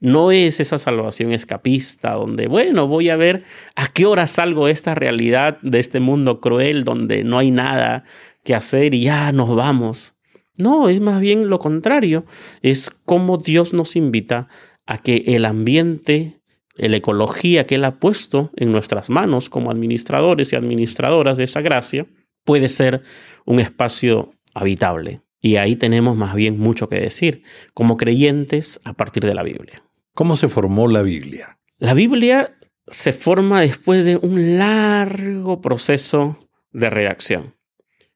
No 0.00 0.33
es 0.33 0.61
esa 0.61 0.78
salvación 0.78 1.33
escapista 1.33 2.14
donde, 2.14 2.49
bueno, 2.49 2.88
voy 2.88 3.11
a 3.11 3.16
ver 3.16 3.45
a 3.76 3.88
qué 3.88 4.07
hora 4.07 4.26
salgo 4.26 4.66
de 4.66 4.73
esta 4.73 4.95
realidad, 4.95 5.59
de 5.61 5.78
este 5.78 6.00
mundo 6.00 6.40
cruel 6.40 6.85
donde 6.85 7.23
no 7.23 7.38
hay 7.38 7.50
nada 7.50 8.04
que 8.42 8.54
hacer 8.54 8.95
y 8.95 9.02
ya 9.02 9.30
nos 9.33 9.54
vamos. 9.54 10.14
No, 10.57 10.88
es 10.88 11.00
más 11.00 11.21
bien 11.21 11.50
lo 11.50 11.59
contrario. 11.59 12.25
Es 12.62 12.90
como 12.90 13.37
Dios 13.37 13.75
nos 13.75 13.95
invita 13.95 14.49
a 14.87 14.99
que 14.99 15.23
el 15.26 15.45
ambiente, 15.45 16.40
la 16.76 16.97
ecología 16.97 17.66
que 17.66 17.75
Él 17.75 17.85
ha 17.85 17.99
puesto 17.99 18.50
en 18.57 18.73
nuestras 18.73 19.11
manos 19.11 19.50
como 19.50 19.71
administradores 19.71 20.52
y 20.52 20.57
administradoras 20.57 21.37
de 21.37 21.45
esa 21.45 21.61
gracia, 21.61 22.07
puede 22.45 22.69
ser 22.69 23.02
un 23.45 23.61
espacio 23.61 24.33
habitable. 24.54 25.21
Y 25.42 25.57
ahí 25.57 25.76
tenemos 25.76 26.16
más 26.16 26.35
bien 26.35 26.59
mucho 26.59 26.88
que 26.88 27.00
decir 27.00 27.42
como 27.75 27.97
creyentes 27.97 28.80
a 28.85 28.95
partir 28.95 29.25
de 29.25 29.35
la 29.35 29.42
Biblia. 29.42 29.83
¿Cómo 30.21 30.37
se 30.37 30.49
formó 30.49 30.87
la 30.87 31.00
Biblia? 31.00 31.59
La 31.79 31.95
Biblia 31.95 32.55
se 32.89 33.15
forma 33.15 33.62
después 33.62 34.05
de 34.05 34.19
un 34.19 34.59
largo 34.59 35.62
proceso 35.62 36.39
de 36.73 36.91
redacción. 36.91 37.57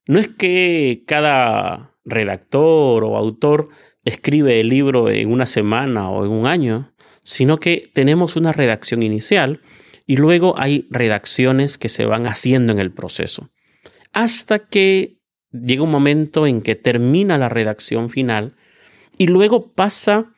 No 0.06 0.18
es 0.18 0.28
que 0.28 1.04
cada 1.06 1.96
redactor 2.04 3.04
o 3.04 3.16
autor 3.16 3.70
escribe 4.04 4.60
el 4.60 4.68
libro 4.68 5.08
en 5.08 5.32
una 5.32 5.46
semana 5.46 6.10
o 6.10 6.26
en 6.26 6.32
un 6.32 6.46
año, 6.46 6.92
sino 7.22 7.56
que 7.56 7.90
tenemos 7.94 8.36
una 8.36 8.52
redacción 8.52 9.02
inicial 9.02 9.62
y 10.06 10.18
luego 10.18 10.58
hay 10.58 10.86
redacciones 10.90 11.78
que 11.78 11.88
se 11.88 12.04
van 12.04 12.26
haciendo 12.26 12.74
en 12.74 12.80
el 12.80 12.92
proceso, 12.92 13.48
hasta 14.12 14.58
que 14.58 15.22
llega 15.52 15.82
un 15.82 15.90
momento 15.90 16.46
en 16.46 16.60
que 16.60 16.74
termina 16.74 17.38
la 17.38 17.48
redacción 17.48 18.10
final 18.10 18.56
y 19.16 19.26
luego 19.26 19.72
pasa, 19.72 20.33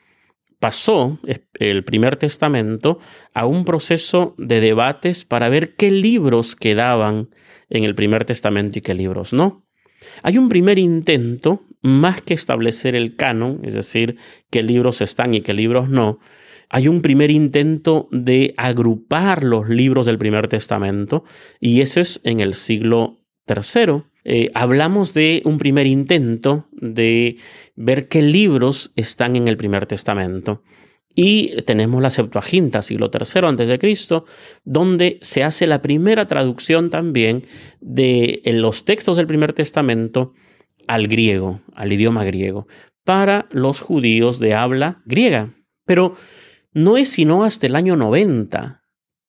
pasó 0.67 1.21
el 1.61 1.85
primer 1.85 2.17
testamento 2.17 2.99
a 3.35 3.47
un 3.47 3.65
proceso 3.65 4.35
de 4.37 4.61
debates 4.61 5.25
para 5.25 5.49
ver 5.49 5.77
qué 5.77 5.93
libros 5.93 6.57
quedaban 6.57 7.29
en 7.71 7.85
el 7.85 7.95
primer 7.95 8.25
testamento 8.25 8.81
y 8.81 8.83
qué 8.83 8.93
libros 8.93 9.33
no. 9.33 9.65
Hay 10.25 10.39
un 10.39 10.49
primer 10.49 10.81
intento, 10.81 11.63
más 11.83 12.21
que 12.21 12.35
establecer 12.35 12.97
el 12.97 13.15
canon, 13.15 13.61
es 13.63 13.75
decir, 13.75 14.17
qué 14.51 14.65
libros 14.65 15.03
están 15.03 15.35
y 15.35 15.41
qué 15.43 15.53
libros 15.53 15.89
no, 15.89 16.19
hay 16.69 16.89
un 16.89 17.01
primer 17.01 17.31
intento 17.31 18.09
de 18.11 18.53
agrupar 18.57 19.45
los 19.45 19.69
libros 19.69 20.05
del 20.07 20.19
primer 20.19 20.49
testamento 20.49 21.23
y 21.61 21.81
eso 21.81 22.01
es 22.01 22.21
en 22.25 22.41
el 22.41 22.55
siglo 22.55 23.21
III. 23.47 24.03
Eh, 24.28 24.50
hablamos 24.54 25.14
de 25.14 25.40
un 25.45 25.56
primer 25.56 25.87
intento 25.87 26.66
de 26.73 27.37
ver 27.76 28.09
qué 28.09 28.23
libros 28.23 28.90
están 28.97 29.37
en 29.37 29.47
el 29.47 29.56
primer 29.56 29.87
testamento. 29.87 30.64
Y 31.14 31.54
tenemos 31.62 32.02
la 32.02 32.11
Septuaginta, 32.11 32.83
siglo 32.83 33.09
III 33.12 33.47
antes 33.47 33.68
de 33.68 33.78
Cristo, 33.78 34.25
donde 34.64 35.21
se 35.23 35.45
hace 35.45 35.68
la 35.68 35.80
primera 35.80 36.26
traducción 36.26 36.90
también 36.90 37.45
de 37.80 38.42
los 38.47 38.85
textos 38.85 39.16
del 39.16 39.28
primer 39.28 39.52
testamento 39.52 40.35
al 40.88 41.06
griego, 41.06 41.61
al 41.73 41.92
idioma 41.92 42.25
griego, 42.25 42.66
para 43.04 43.47
los 43.52 43.80
judíos 43.80 44.40
de 44.40 44.54
habla 44.54 45.02
griega. 45.06 45.54
Pero 45.85 46.16
no 46.73 46.97
es 46.97 47.11
sino 47.11 47.45
hasta 47.45 47.68
el 47.68 47.76
año 47.76 47.95
90 47.95 48.83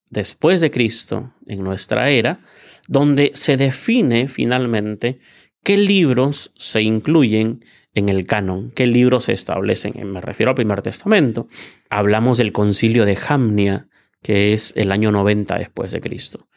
después 0.10 0.60
de 0.60 0.72
Cristo, 0.72 1.36
en 1.46 1.64
nuestra 1.64 2.10
era, 2.10 2.42
donde 2.88 3.32
se 3.36 3.58
define 3.58 4.28
finalmente 4.28 5.20
qué 5.64 5.78
libros 5.78 6.52
se 6.58 6.82
incluyen 6.82 7.64
en 7.94 8.10
el 8.10 8.26
canon, 8.26 8.72
qué 8.72 8.88
libros 8.88 9.26
se 9.26 9.34
establecen. 9.34 9.94
Me 10.12 10.22
refiero 10.22 10.52
al 10.52 10.56
primer 10.56 10.82
testamento. 10.82 11.48
Hablamos 11.90 12.38
del 12.38 12.52
concilio 12.52 13.06
de 13.06 13.16
Jamnia, 13.16 13.88
que 14.22 14.54
es 14.54 14.74
el 14.76 14.92
año 14.92 15.12
90 15.12 15.58
después 15.58 15.92
de 15.92 16.02
Cristo. 16.02 16.48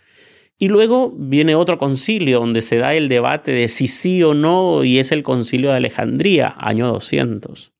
Y 0.59 0.69
luego 0.69 1.11
viene 1.17 1.55
otro 1.55 1.79
concilio 1.79 2.41
donde 2.41 2.61
se 2.61 2.77
da 2.77 2.95
el 2.95 3.09
debate 3.09 3.53
de 3.53 3.69
si 3.69 3.89
sí 3.89 4.23
o 4.23 4.35
no, 4.35 4.85
y 4.85 4.99
es 4.99 5.11
el 5.11 5.23
concilio 5.23 5.71
de 5.71 5.77
Alejandría, 5.77 6.55
año 6.59 6.87
200. 6.87 7.73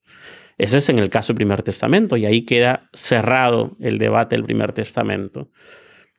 Ese 0.57 0.79
es 0.79 0.89
en 0.89 0.99
el 0.99 1.11
caso 1.11 1.33
del 1.33 1.37
primer 1.37 1.63
testamento, 1.63 2.17
y 2.17 2.25
ahí 2.25 2.43
queda 2.43 2.89
cerrado 2.95 3.77
el 3.81 3.99
debate 3.99 4.37
del 4.37 4.45
primer 4.45 4.73
testamento. 4.73 5.51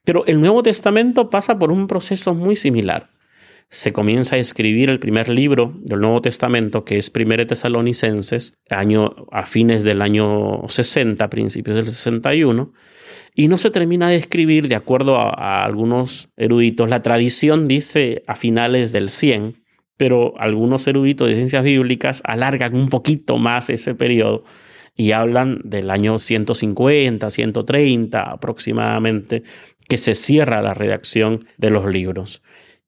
Pero 0.04 0.26
el 0.26 0.40
Nuevo 0.40 0.64
Testamento 0.64 1.30
pasa 1.30 1.60
por 1.60 1.72
un 1.72 1.88
proceso 1.88 2.34
muy 2.34 2.56
similar 2.56 3.10
se 3.72 3.94
comienza 3.94 4.36
a 4.36 4.40
escribir 4.40 4.90
el 4.90 5.00
primer 5.00 5.30
libro 5.30 5.74
del 5.86 6.02
Nuevo 6.02 6.22
Testamento, 6.22 6.84
que 6.84 6.98
es 6.98 7.10
Primero 7.10 7.48
Tesalonicenses, 7.48 8.54
año, 8.70 9.16
a 9.32 9.46
fines 9.46 9.86
del 9.86 10.02
año 10.02 10.64
60, 10.68 11.30
principios 11.30 11.78
del 11.78 11.88
61, 11.88 12.74
y 13.34 13.48
no 13.48 13.58
se 13.58 13.72
termina 13.72 14.10
de 14.10 14.18
escribir, 14.18 14.68
de 14.68 14.76
acuerdo 14.76 15.16
a, 15.16 15.64
algunos 15.64 16.28
eruditos. 16.36 16.90
La 16.90 17.02
tradición 17.02 17.70
dice 17.70 18.24
a 18.28 18.36
finales 18.36 18.92
del 18.92 19.08
100, 19.08 19.64
pero 19.96 20.34
algunos 20.38 20.86
eruditos 20.86 21.30
de 21.30 21.36
ciencias 21.36 21.64
bíblicas 21.64 22.22
alargan 22.26 22.76
un 22.76 22.90
poquito 22.90 23.38
más 23.38 23.70
ese 23.70 23.96
periodo 23.96 24.44
y 24.98 25.14
hablan 25.14 25.62
del 25.64 25.92
año 25.92 26.20
150, 26.20 27.30
130 27.30 28.22
aproximadamente, 28.22 29.44
que 29.92 29.98
se 29.98 30.16
cierra 30.16 30.62
la 30.62 30.74
redacción 30.74 31.48
de 31.58 31.70
los 31.70 31.86
libros. 31.86 32.42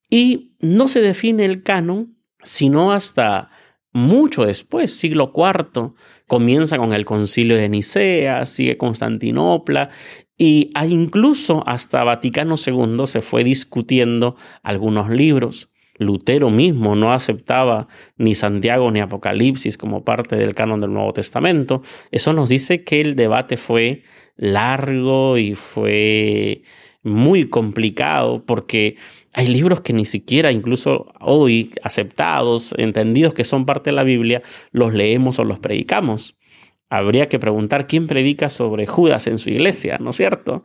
Y 0.08 0.54
no 0.60 0.88
se 0.88 1.02
define 1.02 1.44
el 1.44 1.62
canon 1.62 2.16
sino 2.42 2.92
hasta 2.92 3.50
mucho 3.92 4.46
después, 4.46 4.96
siglo 4.96 5.30
IV, 5.36 5.92
comienza 6.26 6.78
con 6.78 6.94
el 6.94 7.04
concilio 7.04 7.56
de 7.56 7.68
Nicea, 7.68 8.46
sigue 8.46 8.78
Constantinopla 8.78 9.90
y 10.38 10.70
incluso 10.88 11.62
hasta 11.66 12.04
Vaticano 12.04 12.54
II 12.66 13.06
se 13.06 13.20
fue 13.20 13.44
discutiendo 13.44 14.36
algunos 14.62 15.10
libros. 15.10 15.68
Lutero 15.98 16.48
mismo 16.48 16.96
no 16.96 17.12
aceptaba 17.12 17.86
ni 18.16 18.34
Santiago 18.34 18.90
ni 18.90 19.00
Apocalipsis 19.00 19.76
como 19.76 20.04
parte 20.04 20.36
del 20.36 20.54
canon 20.54 20.80
del 20.80 20.94
Nuevo 20.94 21.12
Testamento. 21.12 21.82
Eso 22.10 22.32
nos 22.32 22.48
dice 22.48 22.82
que 22.82 23.02
el 23.02 23.14
debate 23.14 23.58
fue 23.58 24.04
largo 24.36 25.38
y 25.38 25.54
fue 25.54 26.62
muy 27.04 27.48
complicado 27.48 28.42
porque 28.44 28.96
hay 29.34 29.48
libros 29.48 29.80
que 29.80 29.92
ni 29.92 30.04
siquiera, 30.04 30.52
incluso 30.52 31.12
hoy 31.20 31.70
aceptados, 31.82 32.74
entendidos 32.78 33.34
que 33.34 33.44
son 33.44 33.66
parte 33.66 33.90
de 33.90 33.96
la 33.96 34.04
Biblia, 34.04 34.42
los 34.72 34.94
leemos 34.94 35.38
o 35.38 35.44
los 35.44 35.58
predicamos. 35.58 36.36
Habría 36.90 37.28
que 37.28 37.40
preguntar 37.40 37.88
quién 37.88 38.06
predica 38.06 38.48
sobre 38.48 38.86
Judas 38.86 39.26
en 39.26 39.38
su 39.38 39.50
iglesia, 39.50 39.98
¿no 40.00 40.10
es 40.10 40.16
cierto? 40.16 40.62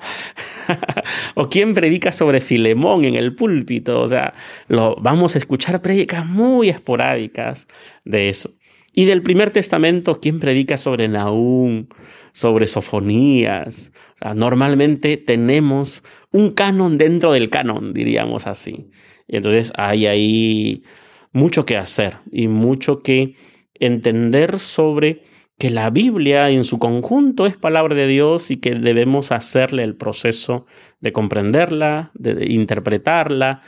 o 1.35 1.49
quién 1.49 1.73
predica 1.73 2.11
sobre 2.11 2.41
Filemón 2.41 3.05
en 3.05 3.15
el 3.15 3.33
púlpito. 3.35 4.01
O 4.01 4.07
sea, 4.07 4.33
lo, 4.67 4.95
vamos 4.97 5.33
a 5.33 5.39
escuchar 5.39 5.81
prédicas 5.81 6.25
muy 6.25 6.69
esporádicas 6.69 7.67
de 8.05 8.29
eso. 8.29 8.51
Y 8.93 9.05
del 9.05 9.21
primer 9.21 9.51
testamento, 9.51 10.19
¿quién 10.19 10.39
predica 10.39 10.77
sobre 10.77 11.07
Nahum, 11.07 11.87
sobre 12.33 12.67
Sofonías? 12.67 13.91
normalmente 14.35 15.15
tenemos 15.17 16.03
un 16.31 16.51
canon 16.51 16.97
dentro 16.97 17.31
del 17.31 17.49
canon, 17.49 17.93
diríamos 17.93 18.47
así. 18.47 18.89
Entonces 19.27 19.71
hay 19.75 20.07
ahí 20.07 20.83
mucho 21.31 21.65
que 21.65 21.77
hacer 21.77 22.17
y 22.31 22.47
mucho 22.47 23.01
que 23.01 23.35
entender 23.75 24.59
sobre 24.59 25.23
que 25.57 25.69
la 25.69 25.89
Biblia 25.89 26.49
en 26.49 26.63
su 26.63 26.79
conjunto 26.79 27.45
es 27.45 27.57
palabra 27.57 27.93
de 27.93 28.07
Dios 28.07 28.49
y 28.49 28.57
que 28.57 28.75
debemos 28.75 29.31
hacerle 29.31 29.83
el 29.83 29.95
proceso 29.95 30.65
de 31.01 31.11
comprenderla, 31.11 32.11
de 32.13 32.45
interpretarla 32.49 33.61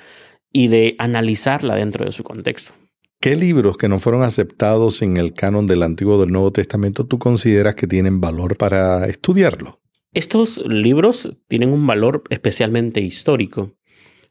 y 0.53 0.69
de 0.69 0.95
analizarla 0.99 1.75
dentro 1.75 2.05
de 2.05 2.12
su 2.12 2.23
contexto. 2.23 2.73
¿Qué 3.21 3.36
libros 3.36 3.77
que 3.77 3.88
no 3.88 3.99
fueron 3.99 4.23
aceptados 4.23 5.03
en 5.03 5.15
el 5.15 5.36
canon 5.36 5.67
del 5.67 5.84
Antiguo 5.84 6.15
o 6.15 6.19
del 6.19 6.31
Nuevo 6.31 6.51
Testamento 6.51 7.05
tú 7.05 7.19
consideras 7.19 7.75
que 7.75 7.86
tienen 7.86 8.19
valor 8.19 8.57
para 8.57 9.05
estudiarlo? 9.05 9.79
Estos 10.12 10.65
libros 10.65 11.29
tienen 11.47 11.69
un 11.69 11.86
valor 11.86 12.23
especialmente 12.31 12.99
histórico. 12.99 13.75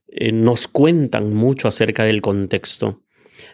Eh, 0.08 0.32
nos 0.32 0.66
cuentan 0.66 1.32
mucho 1.32 1.68
acerca 1.68 2.02
del 2.02 2.20
contexto. 2.20 3.04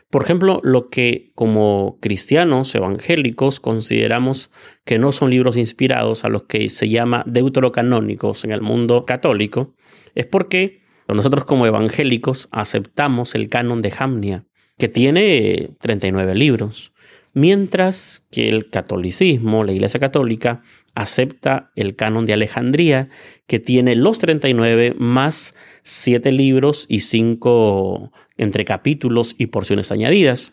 Por 0.08 0.22
ejemplo, 0.22 0.58
lo 0.64 0.88
que 0.88 1.32
como 1.34 1.98
cristianos 2.00 2.74
evangélicos 2.74 3.60
consideramos 3.60 4.50
que 4.86 4.98
no 4.98 5.12
son 5.12 5.28
libros 5.28 5.58
inspirados 5.58 6.24
a 6.24 6.30
los 6.30 6.44
que 6.44 6.70
se 6.70 6.88
llama 6.88 7.24
deuterocanónicos 7.26 8.46
en 8.46 8.52
el 8.52 8.62
mundo 8.62 9.04
católico, 9.04 9.74
es 10.14 10.24
porque 10.24 10.80
nosotros 11.08 11.44
como 11.44 11.66
evangélicos 11.66 12.48
aceptamos 12.52 13.34
el 13.34 13.50
canon 13.50 13.82
de 13.82 13.90
Jamnia, 13.90 14.46
que 14.78 14.88
tiene 14.88 15.70
39 15.80 16.34
libros, 16.34 16.92
mientras 17.32 18.26
que 18.30 18.48
el 18.48 18.70
catolicismo, 18.70 19.64
la 19.64 19.72
Iglesia 19.72 20.00
Católica, 20.00 20.62
acepta 20.94 21.70
el 21.76 21.94
canon 21.94 22.26
de 22.26 22.32
Alejandría, 22.32 23.08
que 23.46 23.58
tiene 23.58 23.94
los 23.94 24.18
39 24.18 24.94
más 24.98 25.54
7 25.82 26.32
libros 26.32 26.86
y 26.88 27.00
5 27.00 28.12
entre 28.38 28.64
capítulos 28.64 29.34
y 29.38 29.46
porciones 29.46 29.92
añadidas. 29.92 30.52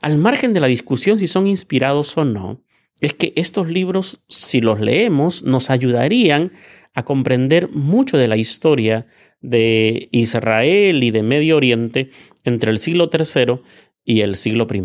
Al 0.00 0.18
margen 0.18 0.52
de 0.52 0.60
la 0.60 0.66
discusión 0.66 1.18
si 1.18 1.26
son 1.26 1.46
inspirados 1.46 2.16
o 2.16 2.24
no, 2.24 2.62
es 3.00 3.14
que 3.14 3.32
estos 3.36 3.68
libros, 3.68 4.20
si 4.28 4.60
los 4.60 4.80
leemos, 4.80 5.42
nos 5.44 5.70
ayudarían 5.70 6.52
a 6.94 7.04
comprender 7.04 7.68
mucho 7.70 8.18
de 8.18 8.26
la 8.26 8.36
historia 8.36 9.06
de 9.40 10.08
Israel 10.10 11.04
y 11.04 11.10
de 11.10 11.22
Medio 11.22 11.56
Oriente 11.56 12.10
entre 12.48 12.70
el 12.70 12.78
siglo 12.78 13.10
III 13.12 13.60
y 14.04 14.20
el 14.22 14.34
siglo 14.34 14.66
I. 14.72 14.82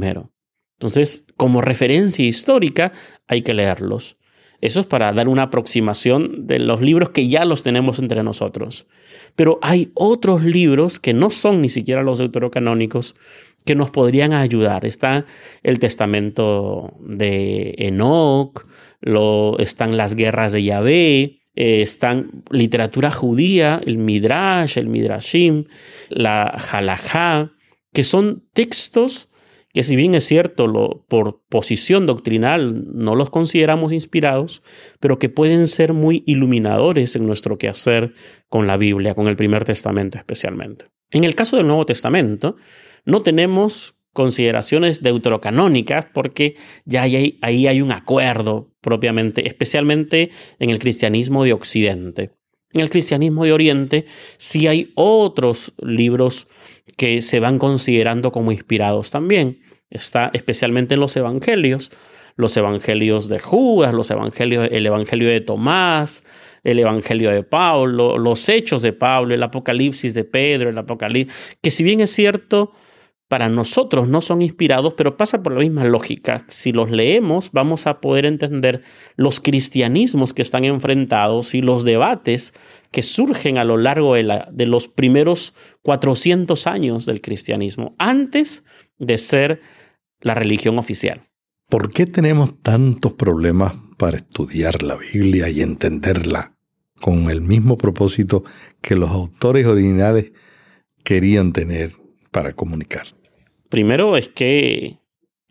Entonces, 0.79 1.25
como 1.37 1.61
referencia 1.61 2.25
histórica, 2.25 2.91
hay 3.27 3.41
que 3.41 3.53
leerlos. 3.53 4.17
Eso 4.63 4.79
es 4.79 4.85
para 4.85 5.11
dar 5.11 5.27
una 5.27 5.43
aproximación 5.43 6.47
de 6.47 6.59
los 6.59 6.81
libros 6.81 7.09
que 7.09 7.27
ya 7.27 7.43
los 7.43 7.63
tenemos 7.63 7.99
entre 7.99 8.23
nosotros. 8.23 8.87
Pero 9.35 9.59
hay 9.61 9.91
otros 9.93 10.43
libros 10.43 11.01
que 11.01 11.13
no 11.13 11.31
son 11.31 11.61
ni 11.61 11.67
siquiera 11.67 12.01
los 12.01 12.19
deuterocanónicos 12.19 13.15
que 13.65 13.75
nos 13.75 13.91
podrían 13.91 14.31
ayudar. 14.31 14.85
Está 14.85 15.25
el 15.63 15.79
testamento 15.79 16.93
de 17.01 17.75
Enoch, 17.77 18.65
lo, 19.01 19.57
están 19.59 19.97
las 19.97 20.15
guerras 20.15 20.53
de 20.53 20.63
Yahvé, 20.63 21.42
eh, 21.55 21.81
están 21.81 22.43
literatura 22.49 23.11
judía, 23.11 23.81
el 23.85 23.97
Midrash, 23.97 24.77
el 24.77 24.87
Midrashim, 24.87 25.65
la 26.09 26.43
Halajá, 26.43 27.51
que 27.93 28.03
son 28.03 28.43
textos 28.53 29.29
que 29.73 29.81
si 29.81 29.95
bien 29.95 30.13
es 30.13 30.25
cierto, 30.25 31.03
por 31.07 31.41
posición 31.49 32.05
doctrinal 32.05 32.85
no 32.93 33.15
los 33.15 33.31
consideramos 33.31 33.91
inspirados, 33.91 34.61
pero 34.99 35.17
que 35.17 35.29
pueden 35.29 35.67
ser 35.67 35.93
muy 35.93 36.23
iluminadores 36.27 37.15
en 37.15 37.25
nuestro 37.25 37.57
quehacer 37.57 38.13
con 38.49 38.67
la 38.67 38.77
Biblia, 38.77 39.15
con 39.15 39.27
el 39.27 39.35
primer 39.35 39.65
testamento 39.65 40.19
especialmente. 40.19 40.85
En 41.09 41.23
el 41.23 41.33
caso 41.33 41.57
del 41.57 41.65
Nuevo 41.65 41.87
Testamento, 41.87 42.55
no 43.03 43.23
tenemos 43.23 43.92
consideraciones 44.13 45.01
deuterocanónicas 45.01 46.05
porque 46.13 46.55
ya 46.85 47.01
ahí 47.01 47.39
hay 47.41 47.81
un 47.81 47.91
acuerdo 47.91 48.71
propiamente, 48.79 49.47
especialmente 49.47 50.29
en 50.59 50.69
el 50.69 50.79
cristianismo 50.79 51.43
de 51.43 51.53
Occidente. 51.53 52.31
En 52.73 52.81
el 52.81 52.89
cristianismo 52.89 53.45
de 53.45 53.53
Oriente 53.53 54.05
sí 54.37 54.67
hay 54.67 54.91
otros 54.95 55.73
libros 55.79 56.47
que 56.97 57.21
se 57.21 57.39
van 57.39 57.59
considerando 57.59 58.31
como 58.31 58.51
inspirados 58.51 59.11
también. 59.11 59.61
Está 59.89 60.31
especialmente 60.33 60.95
en 60.95 60.99
los 60.99 61.15
evangelios, 61.15 61.91
los 62.35 62.57
evangelios 62.57 63.29
de 63.29 63.39
Judas, 63.39 63.93
los 63.93 64.09
evangelios, 64.09 64.67
el 64.71 64.85
evangelio 64.85 65.29
de 65.29 65.41
Tomás, 65.41 66.23
el 66.63 66.79
evangelio 66.79 67.29
de 67.29 67.43
Pablo, 67.43 68.17
los 68.17 68.49
hechos 68.49 68.81
de 68.81 68.93
Pablo, 68.93 69.35
el 69.35 69.43
apocalipsis 69.43 70.15
de 70.15 70.23
Pedro, 70.23 70.69
el 70.69 70.77
apocalipsis, 70.77 71.57
que 71.61 71.69
si 71.69 71.83
bien 71.83 72.01
es 72.01 72.09
cierto, 72.09 72.71
para 73.33 73.49
nosotros 73.49 74.07
no 74.07 74.21
son 74.21 74.43
inspirados, 74.43 74.93
pero 74.95 75.17
pasa 75.17 75.41
por 75.41 75.53
la 75.53 75.61
misma 75.61 75.85
lógica. 75.85 76.45
Si 76.47 76.71
los 76.71 76.91
leemos, 76.91 77.49
vamos 77.51 77.87
a 77.87 77.99
poder 77.99 78.27
entender 78.27 78.83
los 79.15 79.39
cristianismos 79.39 80.35
que 80.35 80.43
están 80.43 80.65
enfrentados 80.65 81.55
y 81.55 81.63
los 81.63 81.83
debates 81.83 82.53
que 82.91 83.01
surgen 83.01 83.57
a 83.57 83.63
lo 83.63 83.77
largo 83.77 84.13
de, 84.13 84.65
los 84.67 84.87
primeros 84.87 85.55
400 85.81 86.67
años 86.67 87.07
del 87.07 87.21
cristianismo, 87.21 87.95
antes 87.97 88.65
de 88.99 89.17
ser 89.17 89.61
la 90.21 90.35
religión 90.35 90.77
oficial. 90.77 91.23
¿Por 91.71 91.89
qué 91.89 92.05
tenemos 92.05 92.61
tantos 92.61 93.13
problemas 93.13 93.73
para 93.97 94.17
estudiar 94.17 94.83
la 94.83 94.95
Biblia 94.95 95.49
y 95.49 95.63
entenderla 95.63 96.53
con 97.01 97.31
el 97.31 97.41
mismo 97.41 97.79
propósito 97.79 98.43
que 98.79 98.95
los 98.95 99.09
autores 99.09 99.65
originales 99.65 100.33
querían 101.03 101.51
tener 101.51 101.93
para 102.29 102.53
comunicar? 102.53 103.07
Primero 103.73 104.17
es 104.17 104.29
que 104.29 104.99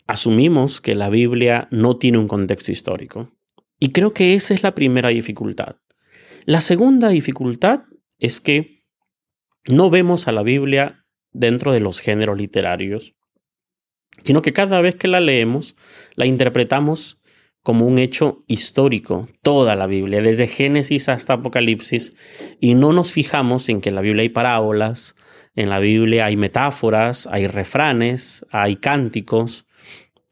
asumimos 0.07 0.81
que 0.81 0.95
la 0.95 1.11
Biblia 1.11 1.67
no 1.73 1.97
tiene 1.97 2.19
un 2.19 2.29
contexto 2.29 2.71
histórico. 2.71 3.33
Y 3.81 3.91
creo 3.91 4.15
que 4.15 4.35
esa 4.35 4.55
es 4.55 4.63
la 4.63 4.77
primera 4.77 5.09
dificultad. 5.09 5.79
La 6.45 6.61
segunda 6.61 7.09
dificultad 7.09 7.81
es 8.21 8.41
que 8.41 8.85
no 9.69 9.91
vemos 9.91 10.29
a 10.29 10.33
la 10.33 10.45
Biblia 10.45 11.05
dentro 11.33 11.73
de 11.73 11.81
los 11.81 11.99
géneros 11.99 12.39
literarios, 12.39 13.17
sino 14.23 14.41
que 14.41 14.53
cada 14.53 14.81
vez 14.81 14.95
que 14.95 15.09
la 15.09 15.19
leemos, 15.19 15.75
la 16.15 16.25
interpretamos 16.25 17.21
como 17.65 17.89
un 17.89 17.99
hecho 17.99 18.45
histórico, 18.47 19.29
toda 19.43 19.75
la 19.75 19.89
Biblia, 19.89 20.23
desde 20.23 20.47
Génesis 20.47 21.09
hasta 21.09 21.33
Apocalipsis, 21.33 22.15
y 22.61 22.75
no 22.75 22.93
nos 22.93 23.11
fijamos 23.11 23.69
en 23.69 23.81
que 23.81 23.89
en 23.89 23.97
la 23.97 24.01
Biblia 24.01 24.23
hay 24.23 24.29
parábolas, 24.29 25.17
en 25.55 25.69
la 25.71 25.79
Biblia 25.79 26.27
hay 26.27 26.37
metáforas, 26.37 27.27
hay 27.31 27.47
refranes, 27.47 28.47
hay 28.51 28.77
cánticos, 28.77 29.67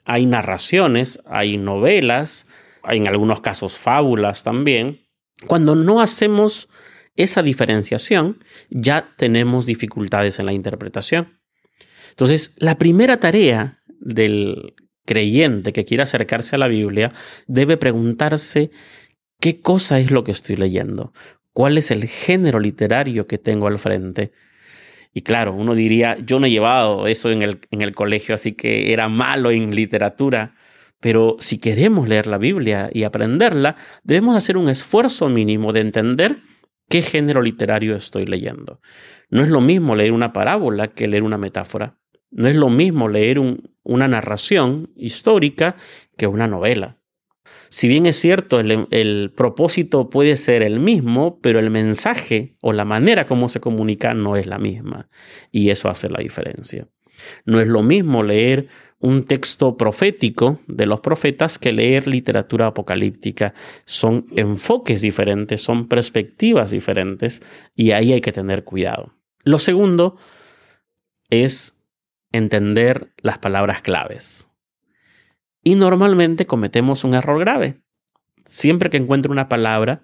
hay 0.04 0.26
narraciones, 0.26 1.20
hay 1.26 1.56
novelas, 1.56 2.46
hay 2.82 2.98
en 2.98 3.08
algunos 3.08 3.40
casos 3.40 3.78
fábulas 3.78 4.42
también. 4.42 5.00
Cuando 5.46 5.74
no 5.74 6.00
hacemos 6.00 6.68
esa 7.16 7.42
diferenciación, 7.42 8.42
ya 8.70 9.14
tenemos 9.16 9.66
dificultades 9.66 10.38
en 10.38 10.46
la 10.46 10.52
interpretación. 10.52 11.40
Entonces, 12.10 12.52
la 12.56 12.78
primera 12.78 13.20
tarea 13.20 13.82
del 14.00 14.74
creyente 15.06 15.72
que 15.72 15.84
quiera 15.84 16.04
acercarse 16.04 16.56
a 16.56 16.58
la 16.58 16.68
Biblia 16.68 17.12
debe 17.46 17.76
preguntarse 17.76 18.70
qué 19.38 19.60
cosa 19.60 19.98
es 19.98 20.10
lo 20.10 20.24
que 20.24 20.32
estoy 20.32 20.56
leyendo, 20.56 21.12
cuál 21.52 21.78
es 21.78 21.90
el 21.90 22.06
género 22.06 22.60
literario 22.60 23.26
que 23.26 23.38
tengo 23.38 23.66
al 23.66 23.78
frente, 23.78 24.32
y 25.12 25.22
claro, 25.22 25.52
uno 25.52 25.74
diría, 25.74 26.16
yo 26.18 26.38
no 26.38 26.46
he 26.46 26.50
llevado 26.50 27.06
eso 27.06 27.30
en 27.30 27.42
el, 27.42 27.60
en 27.70 27.80
el 27.80 27.94
colegio, 27.94 28.34
así 28.34 28.52
que 28.52 28.92
era 28.92 29.08
malo 29.08 29.50
en 29.50 29.74
literatura. 29.74 30.54
Pero 31.00 31.36
si 31.40 31.58
queremos 31.58 32.08
leer 32.08 32.26
la 32.26 32.38
Biblia 32.38 32.90
y 32.92 33.04
aprenderla, 33.04 33.76
debemos 34.04 34.36
hacer 34.36 34.56
un 34.56 34.68
esfuerzo 34.68 35.28
mínimo 35.28 35.72
de 35.72 35.80
entender 35.80 36.42
qué 36.88 37.02
género 37.02 37.42
literario 37.42 37.96
estoy 37.96 38.26
leyendo. 38.26 38.80
No 39.30 39.42
es 39.42 39.48
lo 39.48 39.60
mismo 39.60 39.96
leer 39.96 40.12
una 40.12 40.32
parábola 40.32 40.88
que 40.88 41.08
leer 41.08 41.22
una 41.22 41.38
metáfora. 41.38 41.98
No 42.30 42.46
es 42.46 42.54
lo 42.54 42.68
mismo 42.68 43.08
leer 43.08 43.40
una 43.82 44.08
narración 44.08 44.92
histórica 44.94 45.76
que 46.16 46.26
una 46.26 46.46
novela. 46.46 46.99
Si 47.70 47.86
bien 47.86 48.06
es 48.06 48.16
cierto, 48.16 48.58
el, 48.58 49.32
propósito 49.36 50.10
puede 50.10 50.36
ser 50.36 50.62
el 50.62 50.80
mismo, 50.80 51.38
pero 51.40 51.60
el 51.60 51.70
mensaje 51.70 52.56
o 52.60 52.72
la 52.72 52.84
manera 52.84 53.28
como 53.28 53.48
se 53.48 53.60
comunica 53.60 54.12
no 54.12 54.34
es 54.34 54.46
la 54.46 54.58
misma. 54.58 55.08
Y 55.52 55.70
eso 55.70 55.88
hace 55.88 56.08
la 56.08 56.18
diferencia. 56.18 56.88
No 57.44 57.60
es 57.60 57.68
lo 57.68 57.82
mismo 57.82 58.24
leer 58.24 58.66
un 58.98 59.24
texto 59.24 59.76
profético 59.76 60.58
de 60.66 60.86
los 60.86 60.98
profetas 60.98 61.60
que 61.60 61.72
leer 61.72 62.08
literatura 62.08 62.66
apocalíptica. 62.66 63.54
Son 63.84 64.24
enfoques 64.34 65.00
diferentes, 65.00 65.62
son 65.62 65.86
perspectivas 65.86 66.72
diferentes 66.72 67.40
y 67.76 67.92
ahí 67.92 68.12
hay 68.12 68.20
que 68.20 68.32
tener 68.32 68.64
cuidado. 68.64 69.14
Lo 69.44 69.60
segundo 69.60 70.16
es 71.30 71.78
entender 72.32 73.12
las 73.22 73.38
palabras 73.38 73.80
claves. 73.80 74.49
Y 75.62 75.74
normalmente 75.74 76.46
cometemos 76.46 77.04
un 77.04 77.14
error 77.14 77.38
grave. 77.38 77.80
Siempre 78.44 78.90
que 78.90 78.96
encuentro 78.96 79.32
una 79.32 79.48
palabra, 79.48 80.02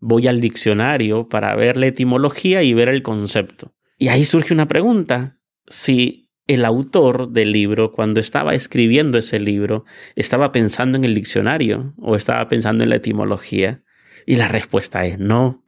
voy 0.00 0.26
al 0.26 0.40
diccionario 0.40 1.28
para 1.28 1.54
ver 1.56 1.76
la 1.76 1.86
etimología 1.86 2.62
y 2.62 2.74
ver 2.74 2.88
el 2.88 3.02
concepto. 3.02 3.74
Y 3.98 4.08
ahí 4.08 4.24
surge 4.24 4.54
una 4.54 4.68
pregunta. 4.68 5.38
Si 5.66 6.30
el 6.46 6.64
autor 6.64 7.30
del 7.30 7.52
libro, 7.52 7.92
cuando 7.92 8.20
estaba 8.20 8.54
escribiendo 8.54 9.18
ese 9.18 9.38
libro, 9.38 9.84
estaba 10.16 10.52
pensando 10.52 10.96
en 10.96 11.04
el 11.04 11.14
diccionario 11.14 11.94
o 11.98 12.16
estaba 12.16 12.48
pensando 12.48 12.84
en 12.84 12.90
la 12.90 12.96
etimología. 12.96 13.82
Y 14.26 14.36
la 14.36 14.48
respuesta 14.48 15.04
es 15.04 15.18
no. 15.18 15.64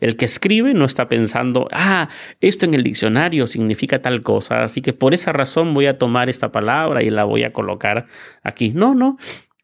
El 0.00 0.16
que 0.16 0.24
escribe 0.24 0.74
no 0.74 0.84
está 0.84 1.08
pensando, 1.08 1.68
ah, 1.72 2.08
esto 2.40 2.64
en 2.64 2.74
el 2.74 2.82
diccionario 2.82 3.46
significa 3.46 4.02
tal 4.02 4.22
cosa, 4.22 4.64
así 4.64 4.82
que 4.82 4.92
por 4.92 5.14
esa 5.14 5.32
razón 5.32 5.74
voy 5.74 5.86
a 5.86 5.94
tomar 5.94 6.28
esta 6.28 6.52
palabra 6.52 7.02
y 7.02 7.10
la 7.10 7.24
voy 7.24 7.44
a 7.44 7.52
colocar 7.52 8.06
aquí. 8.42 8.70
No, 8.70 8.94
no. 8.94 9.16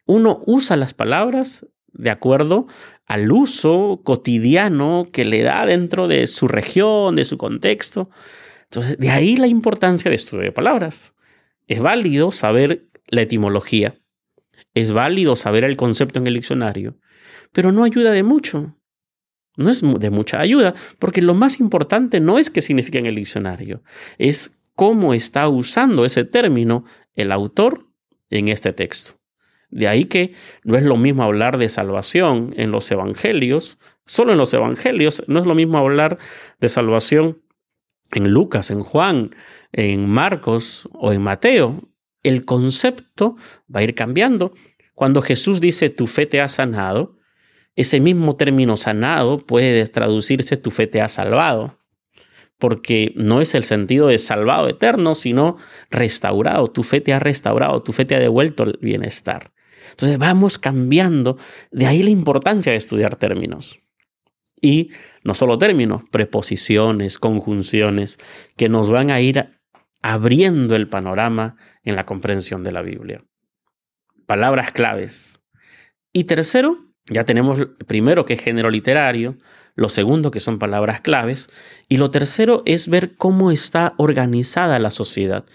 Uno 0.05 0.39
usa 0.45 0.75
las 0.75 0.93
palabras 0.93 1.67
de 1.93 2.09
acuerdo 2.09 2.67
al 3.05 3.31
uso 3.31 4.01
cotidiano 4.03 5.07
que 5.11 5.25
le 5.25 5.43
da 5.43 5.65
dentro 5.65 6.07
de 6.07 6.27
su 6.27 6.47
región, 6.47 7.15
de 7.15 7.25
su 7.25 7.37
contexto. 7.37 8.09
Entonces, 8.63 8.97
de 8.97 9.09
ahí 9.09 9.37
la 9.37 9.47
importancia 9.47 10.09
de 10.09 10.15
estudiar 10.15 10.53
palabras. 10.53 11.15
Es 11.67 11.79
válido 11.79 12.31
saber 12.31 12.89
la 13.07 13.21
etimología, 13.21 13.95
es 14.73 14.91
válido 14.91 15.35
saber 15.35 15.63
el 15.63 15.77
concepto 15.77 16.19
en 16.19 16.27
el 16.27 16.33
diccionario, 16.33 16.97
pero 17.51 17.71
no 17.71 17.83
ayuda 17.83 18.11
de 18.11 18.23
mucho 18.23 18.75
no 19.55 19.69
es 19.69 19.81
de 19.81 20.09
mucha 20.09 20.39
ayuda, 20.39 20.73
porque 20.99 21.21
lo 21.21 21.33
más 21.33 21.59
importante 21.59 22.19
no 22.19 22.39
es 22.39 22.49
qué 22.49 22.61
significa 22.61 22.99
en 22.99 23.05
el 23.05 23.15
diccionario, 23.15 23.83
es 24.17 24.59
cómo 24.75 25.13
está 25.13 25.47
usando 25.47 26.05
ese 26.05 26.25
término 26.25 26.85
el 27.15 27.31
autor 27.31 27.87
en 28.29 28.47
este 28.47 28.73
texto. 28.73 29.19
De 29.69 29.87
ahí 29.87 30.05
que 30.05 30.33
no 30.63 30.77
es 30.77 30.83
lo 30.83 30.97
mismo 30.97 31.23
hablar 31.23 31.57
de 31.57 31.69
salvación 31.69 32.53
en 32.57 32.71
los 32.71 32.89
evangelios, 32.91 33.79
solo 34.05 34.31
en 34.31 34.37
los 34.37 34.53
evangelios, 34.53 35.23
no 35.27 35.39
es 35.39 35.45
lo 35.45 35.55
mismo 35.55 35.77
hablar 35.77 36.19
de 36.59 36.69
salvación 36.69 37.41
en 38.11 38.31
Lucas, 38.31 38.69
en 38.69 38.81
Juan, 38.81 39.31
en 39.71 40.07
Marcos 40.07 40.87
o 40.93 41.11
en 41.11 41.23
Mateo. 41.23 41.89
El 42.21 42.45
concepto 42.45 43.35
va 43.73 43.79
a 43.79 43.83
ir 43.83 43.95
cambiando. 43.95 44.53
Cuando 44.93 45.21
Jesús 45.21 45.59
dice 45.59 45.89
tu 45.89 46.05
fe 46.05 46.27
te 46.27 46.39
ha 46.39 46.47
sanado, 46.47 47.17
ese 47.75 47.99
mismo 47.99 48.35
término 48.35 48.77
sanado 48.77 49.37
puede 49.37 49.85
traducirse 49.87 50.57
tu 50.57 50.71
fe 50.71 50.87
te 50.87 51.01
ha 51.01 51.07
salvado, 51.07 51.79
porque 52.59 53.13
no 53.15 53.41
es 53.41 53.55
el 53.55 53.63
sentido 53.63 54.07
de 54.07 54.19
salvado 54.19 54.69
eterno, 54.69 55.15
sino 55.15 55.57
restaurado. 55.89 56.67
Tu 56.67 56.83
fe 56.83 57.01
te 57.01 57.13
ha 57.13 57.19
restaurado, 57.19 57.81
tu 57.81 57.91
fe 57.91 58.05
te 58.05 58.15
ha 58.15 58.19
devuelto 58.19 58.63
el 58.63 58.77
bienestar. 58.81 59.51
Entonces 59.91 60.17
vamos 60.17 60.57
cambiando, 60.59 61.37
de 61.71 61.87
ahí 61.87 62.03
la 62.03 62.09
importancia 62.09 62.71
de 62.71 62.77
estudiar 62.77 63.15
términos. 63.15 63.79
Y 64.61 64.91
no 65.23 65.33
solo 65.33 65.57
términos, 65.57 66.03
preposiciones, 66.09 67.19
conjunciones, 67.19 68.17
que 68.55 68.69
nos 68.69 68.89
van 68.89 69.11
a 69.11 69.19
ir 69.19 69.59
abriendo 70.01 70.75
el 70.75 70.87
panorama 70.87 71.57
en 71.83 71.95
la 71.95 72.05
comprensión 72.05 72.63
de 72.63 72.71
la 72.71 72.81
Biblia. 72.81 73.23
Palabras 74.25 74.71
claves. 74.71 75.41
Y 76.13 76.25
tercero, 76.25 76.92
ya 77.09 77.25
tenemos 77.25 77.59
primero 77.87 78.25
que 78.25 78.33
es 78.33 78.41
género 78.41 78.69
literario, 78.69 79.37
lo 79.75 79.89
segundo 79.89 80.31
que 80.31 80.39
son 80.39 80.59
palabras 80.59 81.01
claves 81.01 81.49
y 81.89 81.97
lo 81.97 82.11
tercero 82.11 82.63
es 82.65 82.87
ver 82.87 83.15
cómo 83.15 83.51
está 83.51 83.93
organizada 83.97 84.79
la 84.79 84.91
sociedad, 84.91 85.45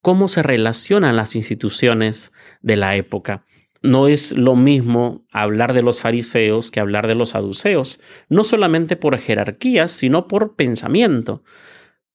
cómo 0.00 0.28
se 0.28 0.42
relacionan 0.42 1.16
las 1.16 1.36
instituciones 1.36 2.32
de 2.60 2.76
la 2.76 2.96
época. 2.96 3.44
No 3.80 4.08
es 4.08 4.32
lo 4.32 4.56
mismo 4.56 5.24
hablar 5.30 5.72
de 5.72 5.82
los 5.82 6.00
fariseos 6.00 6.72
que 6.72 6.80
hablar 6.80 7.06
de 7.06 7.14
los 7.14 7.30
saduceos, 7.30 8.00
no 8.28 8.42
solamente 8.42 8.96
por 8.96 9.16
jerarquía, 9.18 9.86
sino 9.86 10.26
por 10.26 10.56
pensamiento. 10.56 11.44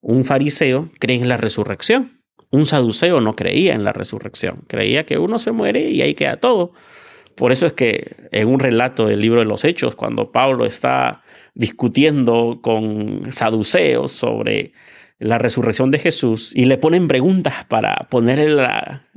Un 0.02 0.26
fariseo 0.26 0.92
cree 1.00 1.22
en 1.22 1.30
la 1.30 1.38
resurrección, 1.38 2.22
un 2.52 2.66
saduceo 2.66 3.22
no 3.22 3.36
creía 3.36 3.74
en 3.74 3.86
la 3.86 3.94
resurrección, 3.94 4.66
creía 4.68 5.06
que 5.06 5.18
uno 5.18 5.40
se 5.40 5.54
muere 5.54 5.90
y 5.90 6.02
ahí 6.02 6.14
queda 6.14 6.38
todo. 6.38 6.74
Por 7.36 7.52
eso 7.52 7.66
es 7.66 7.74
que 7.74 8.16
en 8.32 8.48
un 8.48 8.60
relato 8.60 9.06
del 9.08 9.22
libro 9.22 9.40
de 9.40 9.46
los 9.46 9.66
Hechos, 9.66 9.96
cuando 9.96 10.32
Pablo 10.32 10.66
está 10.66 11.24
discutiendo 11.56 12.60
con 12.62 13.32
saduceos 13.32 14.12
sobre 14.12 14.74
la 15.20 15.38
resurrección 15.38 15.92
de 15.92 16.00
Jesús 16.00 16.54
y 16.56 16.66
le 16.66 16.78
ponen 16.78 17.08
preguntas 17.08 17.66
para 17.66 18.08
ponerle 18.10 18.68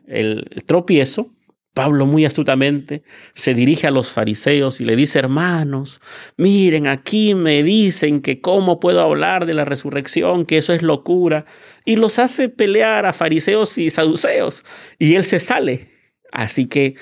el 0.07 0.45
tropiezo, 0.67 1.37
Pablo 1.77 2.07
muy 2.07 2.25
astutamente 2.25 3.03
se 3.35 3.53
dirige 3.53 3.87
a 3.87 3.91
los 3.91 4.11
fariseos 4.11 4.81
y 4.81 4.87
le 4.87 4.97
dice, 4.97 5.19
hermanos, 5.19 6.01
miren, 6.39 6.87
aquí 6.87 7.35
me 7.35 7.63
dicen 7.63 8.23
que 8.23 8.41
cómo 8.41 8.81
puedo 8.81 9.03
hablar 9.03 9.45
de 9.45 9.53
la 9.53 9.67
resurrección, 9.67 10.47
que 10.47 10.57
eso 10.57 10.73
es 10.73 10.81
locura, 10.81 11.45
y 11.85 11.97
los 11.97 12.19
hace 12.19 12.49
pelear 12.49 13.05
a 13.05 13.13
fariseos 13.13 13.77
y 13.77 13.91
saduceos, 13.91 14.65
y 14.99 15.17
él 15.17 15.27
se 15.27 15.39
sale. 15.39 15.91
Así 16.33 16.65
que 16.67 16.95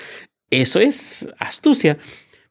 eso 0.49 0.79
es 0.79 1.29
astucia. 1.39 1.97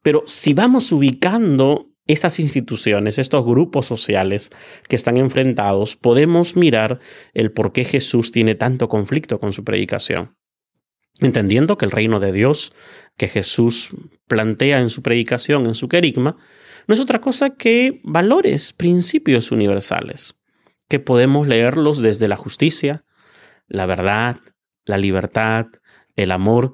Pero 0.02 0.24
si 0.26 0.54
vamos 0.54 0.92
ubicando 0.92 1.90
estas 2.06 2.38
instituciones, 2.38 3.18
estos 3.18 3.44
grupos 3.44 3.86
sociales 3.86 4.50
que 4.88 4.96
están 4.96 5.16
enfrentados, 5.16 5.96
podemos 5.96 6.56
mirar 6.56 7.00
el 7.32 7.50
por 7.52 7.72
qué 7.72 7.84
Jesús 7.84 8.30
tiene 8.30 8.54
tanto 8.54 8.88
conflicto 8.88 9.40
con 9.40 9.52
su 9.52 9.64
predicación 9.64 10.36
entendiendo 11.20 11.78
que 11.78 11.84
el 11.84 11.90
reino 11.90 12.20
de 12.20 12.32
Dios 12.32 12.72
que 13.16 13.28
Jesús 13.28 13.90
plantea 14.26 14.80
en 14.80 14.90
su 14.90 15.02
predicación, 15.02 15.66
en 15.66 15.74
su 15.74 15.88
querigma, 15.88 16.36
no 16.86 16.94
es 16.94 17.00
otra 17.00 17.20
cosa 17.20 17.50
que 17.50 18.00
valores, 18.02 18.72
principios 18.72 19.52
universales, 19.52 20.34
que 20.88 20.98
podemos 20.98 21.46
leerlos 21.46 22.02
desde 22.02 22.28
la 22.28 22.36
justicia, 22.36 23.04
la 23.68 23.86
verdad, 23.86 24.38
la 24.84 24.98
libertad, 24.98 25.66
el 26.16 26.30
amor, 26.30 26.72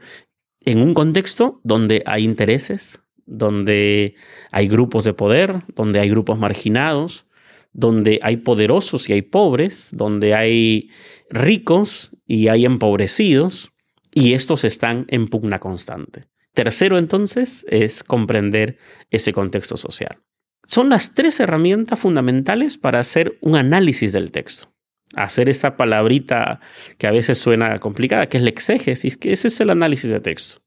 en 0.65 0.79
un 0.81 0.95
contexto 0.95 1.61
donde 1.65 2.03
hay 2.07 2.25
intereses, 2.25 3.03
donde 3.27 4.15
hay 4.51 4.69
grupos 4.69 5.05
de 5.05 5.15
poder, 5.15 5.63
donde 5.75 6.01
hay 6.01 6.11
grupos 6.11 6.39
marginados, 6.39 7.27
donde 7.73 8.19
hay 8.23 8.39
poderosos 8.39 9.09
y 9.09 9.13
hay 9.13 9.23
pobres, 9.23 9.91
donde 9.93 10.35
hay 10.35 10.91
ricos 11.31 12.11
y 12.27 12.49
hay 12.49 12.65
empobrecidos, 12.65 13.73
y 14.13 14.35
estos 14.35 14.65
están 14.65 15.07
en 15.09 15.29
pugna 15.29 15.61
constante. 15.61 16.27
Tercero, 16.53 16.99
entonces, 16.99 17.65
es 17.69 18.03
comprender 18.03 18.77
ese 19.11 19.33
contexto 19.33 19.77
social. 19.77 20.19
Son 20.67 20.89
las 20.89 21.15
tres 21.15 21.39
herramientas 21.41 21.99
fundamentales 21.99 22.77
para 22.77 22.99
hacer 22.99 23.39
un 23.41 23.57
análisis 23.57 24.13
del 24.13 24.33
texto. 24.33 24.70
Hacer 25.17 25.49
esa 25.49 25.77
palabrita 25.77 26.61
que 26.99 27.07
a 27.07 27.11
veces 27.11 27.39
suena 27.39 27.79
complicada, 27.79 28.29
que 28.29 28.37
es 28.37 28.43
la 28.43 28.51
exégesis, 28.51 29.17
que 29.17 29.33
ese 29.33 29.49
es 29.49 29.61
el 29.61 29.71
análisis 29.71 30.11
de 30.11 30.21
texto. 30.21 30.61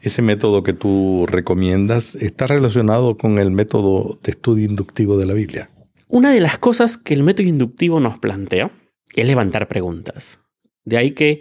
Ese 0.00 0.22
método 0.22 0.62
que 0.62 0.72
tú 0.72 1.26
recomiendas 1.28 2.14
está 2.14 2.46
relacionado 2.46 3.16
con 3.16 3.38
el 3.38 3.50
método 3.50 4.18
de 4.22 4.30
estudio 4.30 4.64
inductivo 4.64 5.18
de 5.18 5.26
la 5.26 5.34
Biblia. 5.34 5.70
Una 6.06 6.32
de 6.32 6.40
las 6.40 6.56
cosas 6.58 6.96
que 6.96 7.14
el 7.14 7.22
método 7.22 7.46
inductivo 7.46 8.00
nos 8.00 8.18
plantea 8.18 8.70
es 9.14 9.26
levantar 9.26 9.68
preguntas. 9.68 10.40
De 10.84 10.96
ahí 10.96 11.10
que 11.10 11.40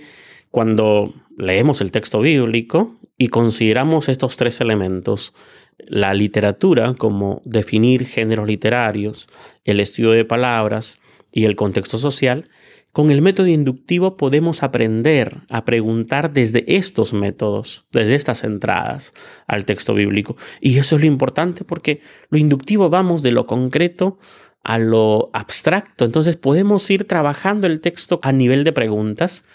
cuando 0.51 1.13
leemos 1.37 1.81
el 1.81 1.91
texto 1.91 2.19
bíblico 2.19 2.95
y 3.17 3.27
consideramos 3.27 4.09
estos 4.09 4.37
tres 4.37 4.59
elementos, 4.59 5.33
la 5.77 6.13
literatura 6.13 6.95
como 6.95 7.41
definir 7.45 8.05
géneros 8.05 8.47
literarios, 8.47 9.29
el 9.63 9.79
estudio 9.79 10.11
de 10.11 10.25
palabras 10.25 10.99
y 11.37 11.45
el 11.45 11.55
contexto 11.55 11.99
social, 11.99 12.49
con 12.91 13.11
el 13.11 13.21
método 13.21 13.45
inductivo 13.45 14.17
podemos 14.17 14.63
aprender 14.63 15.41
a 15.49 15.65
preguntar 15.65 16.33
desde 16.33 16.65
estos 16.77 17.13
métodos, 17.13 17.85
desde 17.91 18.15
estas 18.15 18.43
entradas 18.43 19.13
al 19.45 19.63
texto 19.63 19.93
bíblico. 19.93 20.35
Y 20.61 20.79
eso 20.79 20.95
es 20.95 21.01
lo 21.03 21.07
importante 21.07 21.63
porque 21.63 22.01
lo 22.29 22.39
inductivo 22.39 22.89
vamos 22.89 23.21
de 23.21 23.33
lo 23.33 23.45
concreto 23.45 24.17
a 24.63 24.79
lo 24.79 25.29
abstracto. 25.31 26.05
Entonces 26.05 26.37
podemos 26.37 26.89
ir 26.89 27.03
trabajando 27.03 27.67
el 27.67 27.81
texto 27.81 28.19
a 28.23 28.31
nivel 28.31 28.63
de 28.63 28.73
preguntas 28.73 29.45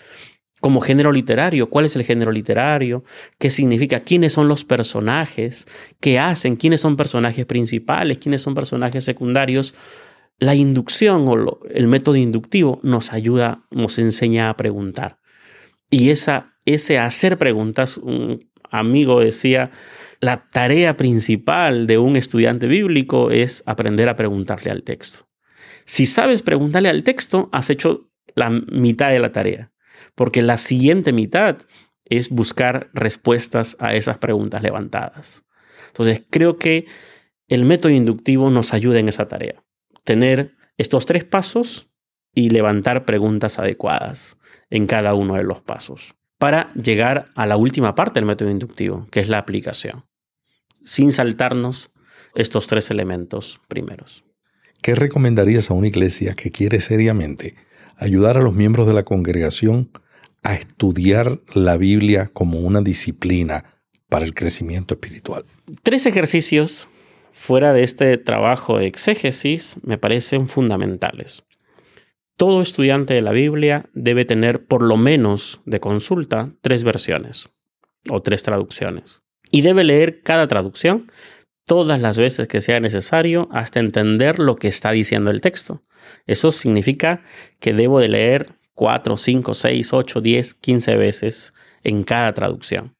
como 0.60 0.82
género 0.82 1.10
literario. 1.10 1.68
¿Cuál 1.68 1.86
es 1.86 1.96
el 1.96 2.04
género 2.04 2.30
literario? 2.30 3.02
¿Qué 3.40 3.50
significa? 3.50 4.04
¿Quiénes 4.04 4.34
son 4.34 4.46
los 4.46 4.64
personajes? 4.64 5.66
¿Qué 5.98 6.20
hacen? 6.20 6.54
¿Quiénes 6.54 6.80
son 6.80 6.96
personajes 6.96 7.44
principales? 7.44 8.18
¿Quiénes 8.18 8.40
son 8.40 8.54
personajes 8.54 9.02
secundarios? 9.02 9.74
La 10.42 10.54
inducción 10.54 11.28
o 11.28 11.60
el 11.70 11.86
método 11.86 12.16
inductivo 12.16 12.80
nos 12.82 13.12
ayuda, 13.12 13.64
nos 13.70 13.98
enseña 13.98 14.48
a 14.48 14.56
preguntar. 14.56 15.18
Y 15.88 16.10
esa, 16.10 16.56
ese 16.64 16.98
hacer 16.98 17.38
preguntas, 17.38 17.96
un 17.96 18.50
amigo 18.70 19.20
decía, 19.20 19.70
la 20.20 20.48
tarea 20.50 20.96
principal 20.96 21.86
de 21.86 21.98
un 21.98 22.16
estudiante 22.16 22.66
bíblico 22.66 23.30
es 23.30 23.62
aprender 23.66 24.08
a 24.08 24.16
preguntarle 24.16 24.70
al 24.70 24.82
texto. 24.82 25.28
Si 25.84 26.06
sabes 26.06 26.42
preguntarle 26.42 26.88
al 26.88 27.04
texto, 27.04 27.48
has 27.52 27.70
hecho 27.70 28.10
la 28.34 28.50
mitad 28.50 29.10
de 29.10 29.18
la 29.20 29.30
tarea 29.30 29.72
porque 30.14 30.42
la 30.42 30.58
siguiente 30.58 31.12
mitad 31.12 31.58
es 32.04 32.28
buscar 32.30 32.90
respuestas 32.92 33.76
a 33.78 33.94
esas 33.94 34.18
preguntas 34.18 34.62
levantadas. 34.62 35.46
Entonces, 35.88 36.22
creo 36.30 36.58
que 36.58 36.86
el 37.48 37.64
método 37.64 37.92
inductivo 37.92 38.50
nos 38.50 38.74
ayuda 38.74 38.98
en 38.98 39.08
esa 39.08 39.28
tarea. 39.28 39.61
Tener 40.04 40.54
estos 40.76 41.06
tres 41.06 41.24
pasos 41.24 41.88
y 42.34 42.50
levantar 42.50 43.04
preguntas 43.04 43.58
adecuadas 43.58 44.38
en 44.70 44.86
cada 44.86 45.14
uno 45.14 45.34
de 45.34 45.44
los 45.44 45.60
pasos 45.60 46.14
para 46.38 46.72
llegar 46.74 47.26
a 47.34 47.46
la 47.46 47.56
última 47.56 47.94
parte 47.94 48.18
del 48.18 48.26
método 48.26 48.50
inductivo, 48.50 49.06
que 49.10 49.20
es 49.20 49.28
la 49.28 49.38
aplicación, 49.38 50.06
sin 50.84 51.12
saltarnos 51.12 51.92
estos 52.34 52.66
tres 52.66 52.90
elementos 52.90 53.60
primeros. 53.68 54.24
¿Qué 54.80 54.94
recomendarías 54.94 55.70
a 55.70 55.74
una 55.74 55.86
iglesia 55.86 56.34
que 56.34 56.50
quiere 56.50 56.80
seriamente 56.80 57.54
ayudar 57.96 58.36
a 58.36 58.42
los 58.42 58.54
miembros 58.54 58.86
de 58.86 58.94
la 58.94 59.04
congregación 59.04 59.90
a 60.42 60.54
estudiar 60.54 61.40
la 61.54 61.76
Biblia 61.76 62.30
como 62.32 62.58
una 62.58 62.80
disciplina 62.80 63.64
para 64.08 64.26
el 64.26 64.34
crecimiento 64.34 64.94
espiritual. 64.94 65.44
Tres 65.82 66.04
ejercicios 66.04 66.88
fuera 67.32 67.72
de 67.72 67.82
este 67.82 68.16
trabajo 68.18 68.78
de 68.78 68.86
exégesis 68.86 69.76
me 69.82 69.98
parecen 69.98 70.48
fundamentales. 70.48 71.44
Todo 72.36 72.62
estudiante 72.62 73.14
de 73.14 73.20
la 73.20 73.32
Biblia 73.32 73.90
debe 73.94 74.24
tener 74.24 74.64
por 74.64 74.82
lo 74.82 74.96
menos 74.96 75.60
de 75.64 75.80
consulta 75.80 76.50
tres 76.60 76.82
versiones 76.84 77.50
o 78.10 78.22
tres 78.22 78.42
traducciones. 78.42 79.22
Y 79.50 79.62
debe 79.62 79.84
leer 79.84 80.22
cada 80.22 80.48
traducción 80.48 81.10
todas 81.66 82.00
las 82.00 82.18
veces 82.18 82.48
que 82.48 82.60
sea 82.60 82.80
necesario 82.80 83.48
hasta 83.52 83.80
entender 83.80 84.38
lo 84.38 84.56
que 84.56 84.68
está 84.68 84.90
diciendo 84.90 85.30
el 85.30 85.40
texto. 85.40 85.82
Eso 86.26 86.50
significa 86.50 87.22
que 87.60 87.72
debo 87.72 88.00
de 88.00 88.08
leer 88.08 88.58
4, 88.74 89.16
5, 89.16 89.54
6, 89.54 89.92
8, 89.92 90.20
10, 90.20 90.54
15 90.54 90.96
veces 90.96 91.54
en 91.84 92.02
cada 92.02 92.32
traducción. 92.32 92.94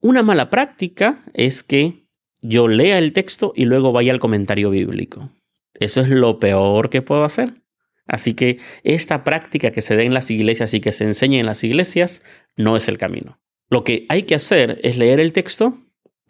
Una 0.00 0.22
mala 0.22 0.50
práctica 0.50 1.24
es 1.34 1.62
que 1.62 2.07
yo 2.40 2.68
lea 2.68 2.98
el 2.98 3.12
texto 3.12 3.52
y 3.54 3.64
luego 3.64 3.92
vaya 3.92 4.12
al 4.12 4.20
comentario 4.20 4.70
bíblico. 4.70 5.30
Eso 5.74 6.00
es 6.00 6.08
lo 6.08 6.38
peor 6.38 6.90
que 6.90 7.02
puedo 7.02 7.24
hacer. 7.24 7.62
Así 8.06 8.34
que 8.34 8.58
esta 8.84 9.22
práctica 9.22 9.70
que 9.70 9.82
se 9.82 9.96
da 9.96 10.02
en 10.02 10.14
las 10.14 10.30
iglesias 10.30 10.72
y 10.74 10.80
que 10.80 10.92
se 10.92 11.04
enseña 11.04 11.38
en 11.38 11.46
las 11.46 11.62
iglesias 11.62 12.22
no 12.56 12.76
es 12.76 12.88
el 12.88 12.98
camino. 12.98 13.38
Lo 13.68 13.84
que 13.84 14.06
hay 14.08 14.22
que 14.22 14.34
hacer 14.34 14.80
es 14.82 14.96
leer 14.96 15.20
el 15.20 15.32
texto, 15.32 15.78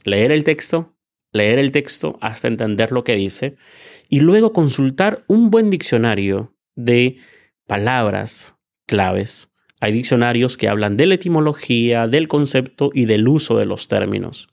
leer 0.05 0.33
el 0.33 0.43
texto, 0.43 0.97
leer 1.33 1.59
el 1.59 1.71
texto 1.71 2.19
hasta 2.21 2.49
entender 2.49 2.91
lo 2.91 3.05
que 3.05 3.15
dice 3.15 3.57
y 4.09 4.21
luego 4.21 4.53
consultar 4.53 5.25
un 5.29 5.51
buen 5.51 5.71
diccionario 5.71 6.57
de 6.75 7.19
palabras 7.67 8.57
claves. 8.87 9.51
Hay 9.81 9.93
diccionarios 9.93 10.57
que 10.57 10.69
hablan 10.69 10.97
de 10.97 11.07
la 11.07 11.15
etimología, 11.15 12.09
del 12.09 12.27
concepto 12.27 12.91
y 12.93 13.05
del 13.05 13.29
uso 13.29 13.57
de 13.57 13.67
los 13.67 13.87
términos. 13.87 14.49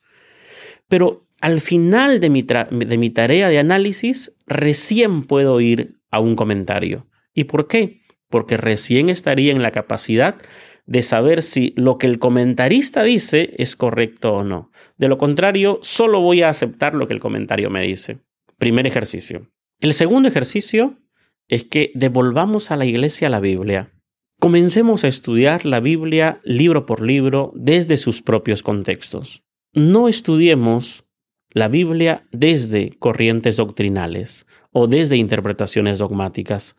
Pero 0.88 1.25
al 1.46 1.62
final 1.62 2.20
de 2.22 2.32
mi, 2.32 2.42
de 2.42 2.98
mi 2.98 3.12
tarea 3.12 3.50
de 3.50 3.60
análisis, 3.60 4.36
recién 4.48 5.22
puedo 5.22 5.62
ir 5.62 6.00
a 6.10 6.20
un 6.20 6.36
comentario. 6.36 7.06
¿Y 7.36 7.44
por 7.44 7.68
qué? 7.68 8.02
Porque 8.32 8.58
recién 8.58 9.10
estaría 9.10 9.52
en 9.52 9.62
la 9.62 9.70
capacidad 9.70 10.38
de 10.88 11.04
saber 11.04 11.44
si 11.44 11.72
lo 11.78 12.00
que 12.00 12.08
el 12.08 12.18
comentarista 12.18 13.04
dice 13.04 13.54
es 13.60 13.76
correcto 13.76 14.34
o 14.34 14.44
no. 14.44 14.72
De 14.98 15.08
lo 15.08 15.20
contrario, 15.20 15.78
solo 15.84 16.20
voy 16.20 16.42
a 16.42 16.50
aceptar 16.50 16.96
lo 16.96 17.08
que 17.08 17.14
el 17.14 17.20
comentario 17.20 17.70
me 17.70 17.84
dice. 17.84 18.18
Primer 18.58 18.88
ejercicio. 18.88 19.52
El 19.80 19.94
segundo 19.94 20.28
ejercicio 20.28 20.98
es 21.48 21.64
que 21.64 21.92
devolvamos 21.94 22.72
a 22.72 22.76
la 22.76 22.86
iglesia 22.86 23.30
la 23.30 23.40
Biblia. 23.40 23.94
Comencemos 24.40 25.04
a 25.04 25.10
estudiar 25.10 25.64
la 25.64 25.80
Biblia 25.80 26.40
libro 26.44 26.88
por 26.88 27.04
libro 27.04 27.54
desde 27.54 27.98
sus 27.98 28.24
propios 28.24 28.64
contextos. 28.64 29.44
No 29.74 30.08
estudiemos 30.08 31.05
la 31.56 31.70
Biblia 31.70 32.28
desde 32.34 32.92
corrientes 33.00 33.56
doctrinales 33.56 34.46
o 34.74 34.88
desde 34.88 35.16
interpretaciones 35.16 36.00
dogmáticas. 36.00 36.76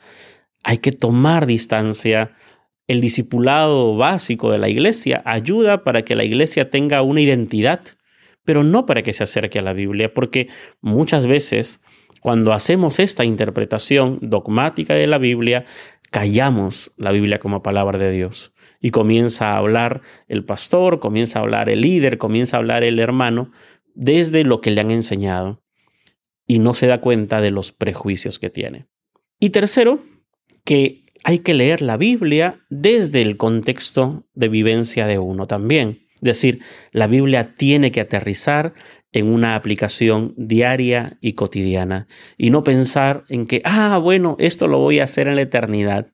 Hay 0.63 0.79
que 0.79 0.93
tomar 0.93 1.47
distancia. 1.47 2.33
El 2.87 3.01
discipulado 3.01 3.97
básico 3.97 4.53
de 4.53 4.59
la 4.59 4.69
iglesia 4.69 5.23
ayuda 5.25 5.83
para 5.83 6.03
que 6.03 6.15
la 6.15 6.25
iglesia 6.25 6.69
tenga 6.69 7.01
una 7.01 7.23
identidad, 7.23 7.81
pero 8.45 8.65
no 8.65 8.85
para 8.85 9.03
que 9.03 9.15
se 9.15 9.25
acerque 9.25 9.59
a 9.59 9.63
la 9.63 9.73
Biblia, 9.73 10.13
porque 10.13 10.49
muchas 10.83 11.27
veces 11.27 11.81
cuando 12.21 12.53
hacemos 12.53 12.99
esta 12.99 13.25
interpretación 13.25 14.19
dogmática 14.21 14.95
de 14.95 15.07
la 15.07 15.17
Biblia, 15.17 15.65
callamos 16.11 16.93
la 16.99 17.13
Biblia 17.13 17.39
como 17.39 17.63
palabra 17.63 17.99
de 17.99 18.11
Dios. 18.11 18.53
Y 18.79 18.91
comienza 18.91 19.55
a 19.55 19.57
hablar 19.57 20.03
el 20.29 20.45
pastor, 20.45 21.01
comienza 21.01 21.39
a 21.39 21.43
hablar 21.43 21.71
el 21.71 21.81
líder, 21.81 22.19
comienza 22.19 22.57
a 22.57 22.61
hablar 22.61 22.85
el 22.85 22.99
hermano 22.99 23.53
desde 23.97 24.45
lo 24.45 24.61
que 24.61 24.71
le 24.71 24.81
han 24.81 24.91
enseñado 24.91 25.65
y 26.47 26.61
no 26.61 26.75
se 26.75 26.87
da 26.87 27.01
cuenta 27.01 27.41
de 27.41 27.51
los 27.51 27.73
prejuicios 27.73 28.39
que 28.39 28.51
tiene. 28.51 28.87
Y 29.41 29.51
tercero, 29.51 30.05
que 30.65 31.03
hay 31.25 31.41
que 31.41 31.55
leer 31.55 31.83
la 31.83 31.97
Biblia 31.97 32.61
desde 32.71 33.23
el 33.23 33.37
contexto 33.37 34.27
de 34.35 34.49
vivencia 34.49 35.07
de 35.07 35.19
uno 35.19 35.47
también. 35.47 36.07
Es 36.17 36.23
decir, 36.23 36.61
la 36.93 37.09
Biblia 37.09 37.55
tiene 37.57 37.91
que 37.91 38.01
aterrizar 38.01 38.75
en 39.13 39.27
una 39.27 39.55
aplicación 39.55 40.35
diaria 40.37 41.19
y 41.21 41.33
cotidiana 41.33 42.07
y 42.37 42.51
no 42.51 42.63
pensar 42.65 43.25
en 43.29 43.47
que, 43.47 43.61
ah, 43.65 43.99
bueno, 43.99 44.37
esto 44.39 44.69
lo 44.69 44.79
voy 44.79 45.01
a 45.01 45.05
hacer 45.05 45.27
en 45.27 45.37
la 45.37 45.43
eternidad. 45.43 46.13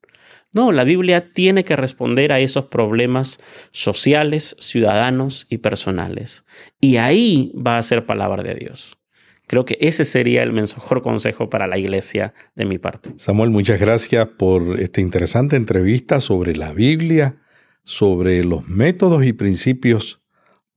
No, 0.53 0.71
la 0.71 0.85
Biblia 0.85 1.33
tiene 1.33 1.65
que 1.65 1.77
responder 1.77 2.31
a 2.31 2.41
esos 2.41 2.67
problemas 2.67 3.41
sociales, 3.71 4.55
ciudadanos 4.59 5.47
y 5.49 5.59
personales. 5.59 6.45
Y 6.81 6.99
ahí 6.99 7.53
va 7.55 7.79
a 7.79 7.83
ser 7.83 8.05
palabra 8.05 8.43
de 8.43 8.55
Dios. 8.55 8.99
Creo 9.47 9.65
que 9.65 9.77
ese 9.81 10.05
sería 10.05 10.43
el 10.43 10.53
mejor 10.53 11.03
consejo 11.03 11.51
para 11.51 11.67
la 11.67 11.79
iglesia 11.79 12.33
de 12.55 12.65
mi 12.65 12.79
parte. 12.79 13.11
Samuel, 13.17 13.51
muchas 13.51 13.81
gracias 13.81 14.27
por 14.27 14.79
esta 14.79 15.01
interesante 15.01 15.57
entrevista 15.57 16.21
sobre 16.21 16.55
la 16.55 16.73
Biblia, 16.73 17.37
sobre 17.83 18.45
los 18.45 18.69
métodos 18.69 19.25
y 19.25 19.33
principios 19.33 20.23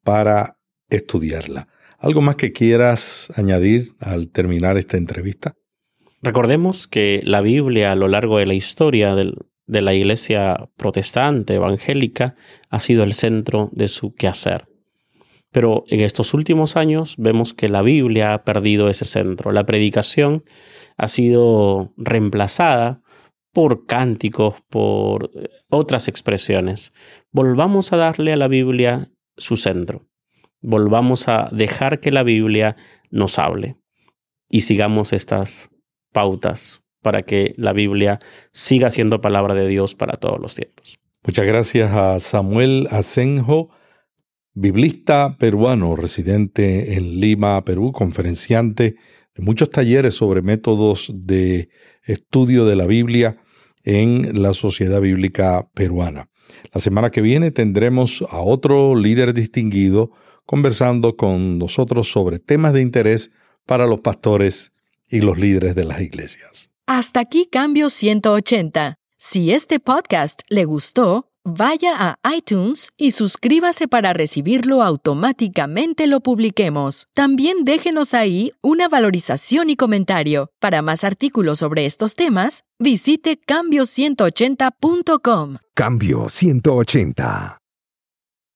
para 0.03 0.57
estudiarla. 0.89 1.67
¿Algo 1.99 2.21
más 2.21 2.35
que 2.35 2.51
quieras 2.51 3.31
añadir 3.35 3.93
al 3.99 4.29
terminar 4.29 4.77
esta 4.77 4.97
entrevista? 4.97 5.53
Recordemos 6.21 6.87
que 6.87 7.21
la 7.23 7.41
Biblia 7.41 7.91
a 7.91 7.95
lo 7.95 8.07
largo 8.07 8.39
de 8.39 8.45
la 8.45 8.53
historia 8.53 9.15
de 9.67 9.81
la 9.81 9.93
iglesia 9.93 10.69
protestante, 10.75 11.55
evangélica, 11.55 12.35
ha 12.69 12.79
sido 12.79 13.03
el 13.03 13.13
centro 13.13 13.69
de 13.73 13.87
su 13.87 14.13
quehacer. 14.13 14.67
Pero 15.51 15.85
en 15.87 16.01
estos 16.01 16.33
últimos 16.33 16.75
años 16.75 17.15
vemos 17.17 17.53
que 17.53 17.69
la 17.69 17.81
Biblia 17.81 18.33
ha 18.33 18.43
perdido 18.43 18.89
ese 18.89 19.05
centro. 19.05 19.51
La 19.51 19.65
predicación 19.65 20.43
ha 20.97 21.07
sido 21.07 21.93
reemplazada 21.97 23.01
por 23.53 23.85
cánticos, 23.85 24.55
por 24.69 25.31
eh, 25.33 25.49
otras 25.69 26.09
expresiones. 26.09 26.93
Volvamos 27.31 27.93
a 27.93 27.97
darle 27.97 28.33
a 28.33 28.37
la 28.37 28.49
Biblia 28.49 29.09
su 29.37 29.55
centro. 29.55 30.09
Volvamos 30.61 31.29
a 31.29 31.49
dejar 31.51 32.01
que 32.01 32.11
la 32.11 32.23
Biblia 32.23 32.75
nos 33.11 33.39
hable 33.39 33.77
y 34.49 34.61
sigamos 34.61 35.13
estas 35.13 35.69
pautas 36.11 36.84
para 37.05 37.21
que 37.21 37.53
la 37.55 37.71
Biblia 37.71 38.17
siga 38.51 38.89
siendo 38.89 39.21
palabra 39.21 39.53
de 39.53 39.67
Dios 39.67 39.93
para 39.93 40.13
todos 40.13 40.39
los 40.39 40.55
tiempos. 40.55 40.97
Muchas 41.23 41.45
gracias 41.45 41.91
a 41.93 42.19
Samuel 42.19 42.87
Asenjo 42.89 43.69
biblista 44.55 45.37
peruano 45.37 45.95
residente 45.95 46.95
en 46.95 47.19
Lima, 47.19 47.63
Perú, 47.63 47.91
conferenciante 47.91 48.95
de 49.35 49.43
muchos 49.43 49.69
talleres 49.69 50.15
sobre 50.15 50.41
métodos 50.41 51.11
de 51.13 51.69
estudio 52.05 52.65
de 52.65 52.75
la 52.75 52.87
Biblia 52.87 53.37
en 53.83 54.41
la 54.41 54.55
sociedad 54.55 54.99
bíblica 54.99 55.69
peruana. 55.75 56.29
La 56.73 56.81
semana 56.81 57.11
que 57.11 57.21
viene 57.21 57.51
tendremos 57.51 58.23
a 58.31 58.39
otro 58.39 58.95
líder 58.95 59.35
distinguido 59.35 60.11
conversando 60.47 61.15
con 61.15 61.59
nosotros 61.59 62.09
sobre 62.09 62.39
temas 62.39 62.73
de 62.73 62.81
interés 62.81 63.29
para 63.67 63.85
los 63.85 63.99
pastores 63.99 64.71
y 65.07 65.21
los 65.21 65.37
líderes 65.37 65.75
de 65.75 65.83
las 65.85 66.01
iglesias. 66.01 66.71
Hasta 66.87 67.19
aquí 67.19 67.47
Cambio 67.51 67.89
180. 67.89 68.95
Si 69.17 69.51
este 69.51 69.79
podcast 69.79 70.41
le 70.49 70.65
gustó, 70.65 71.29
Vaya 71.47 71.93
a 71.99 72.17
iTunes 72.35 72.89
y 72.97 73.11
suscríbase 73.11 73.87
para 73.87 74.13
recibirlo 74.13 74.81
automáticamente 74.81 76.07
lo 76.07 76.21
publiquemos. 76.21 77.05
También 77.13 77.65
déjenos 77.65 78.15
ahí 78.15 78.51
una 78.63 78.87
valorización 78.87 79.69
y 79.69 79.75
comentario. 79.75 80.49
Para 80.59 80.81
más 80.81 81.03
artículos 81.03 81.59
sobre 81.59 81.85
estos 81.85 82.15
temas, 82.15 82.63
visite 82.79 83.39
cambio180.com. 83.39 85.57
Cambio 85.75 86.29
180. 86.29 87.59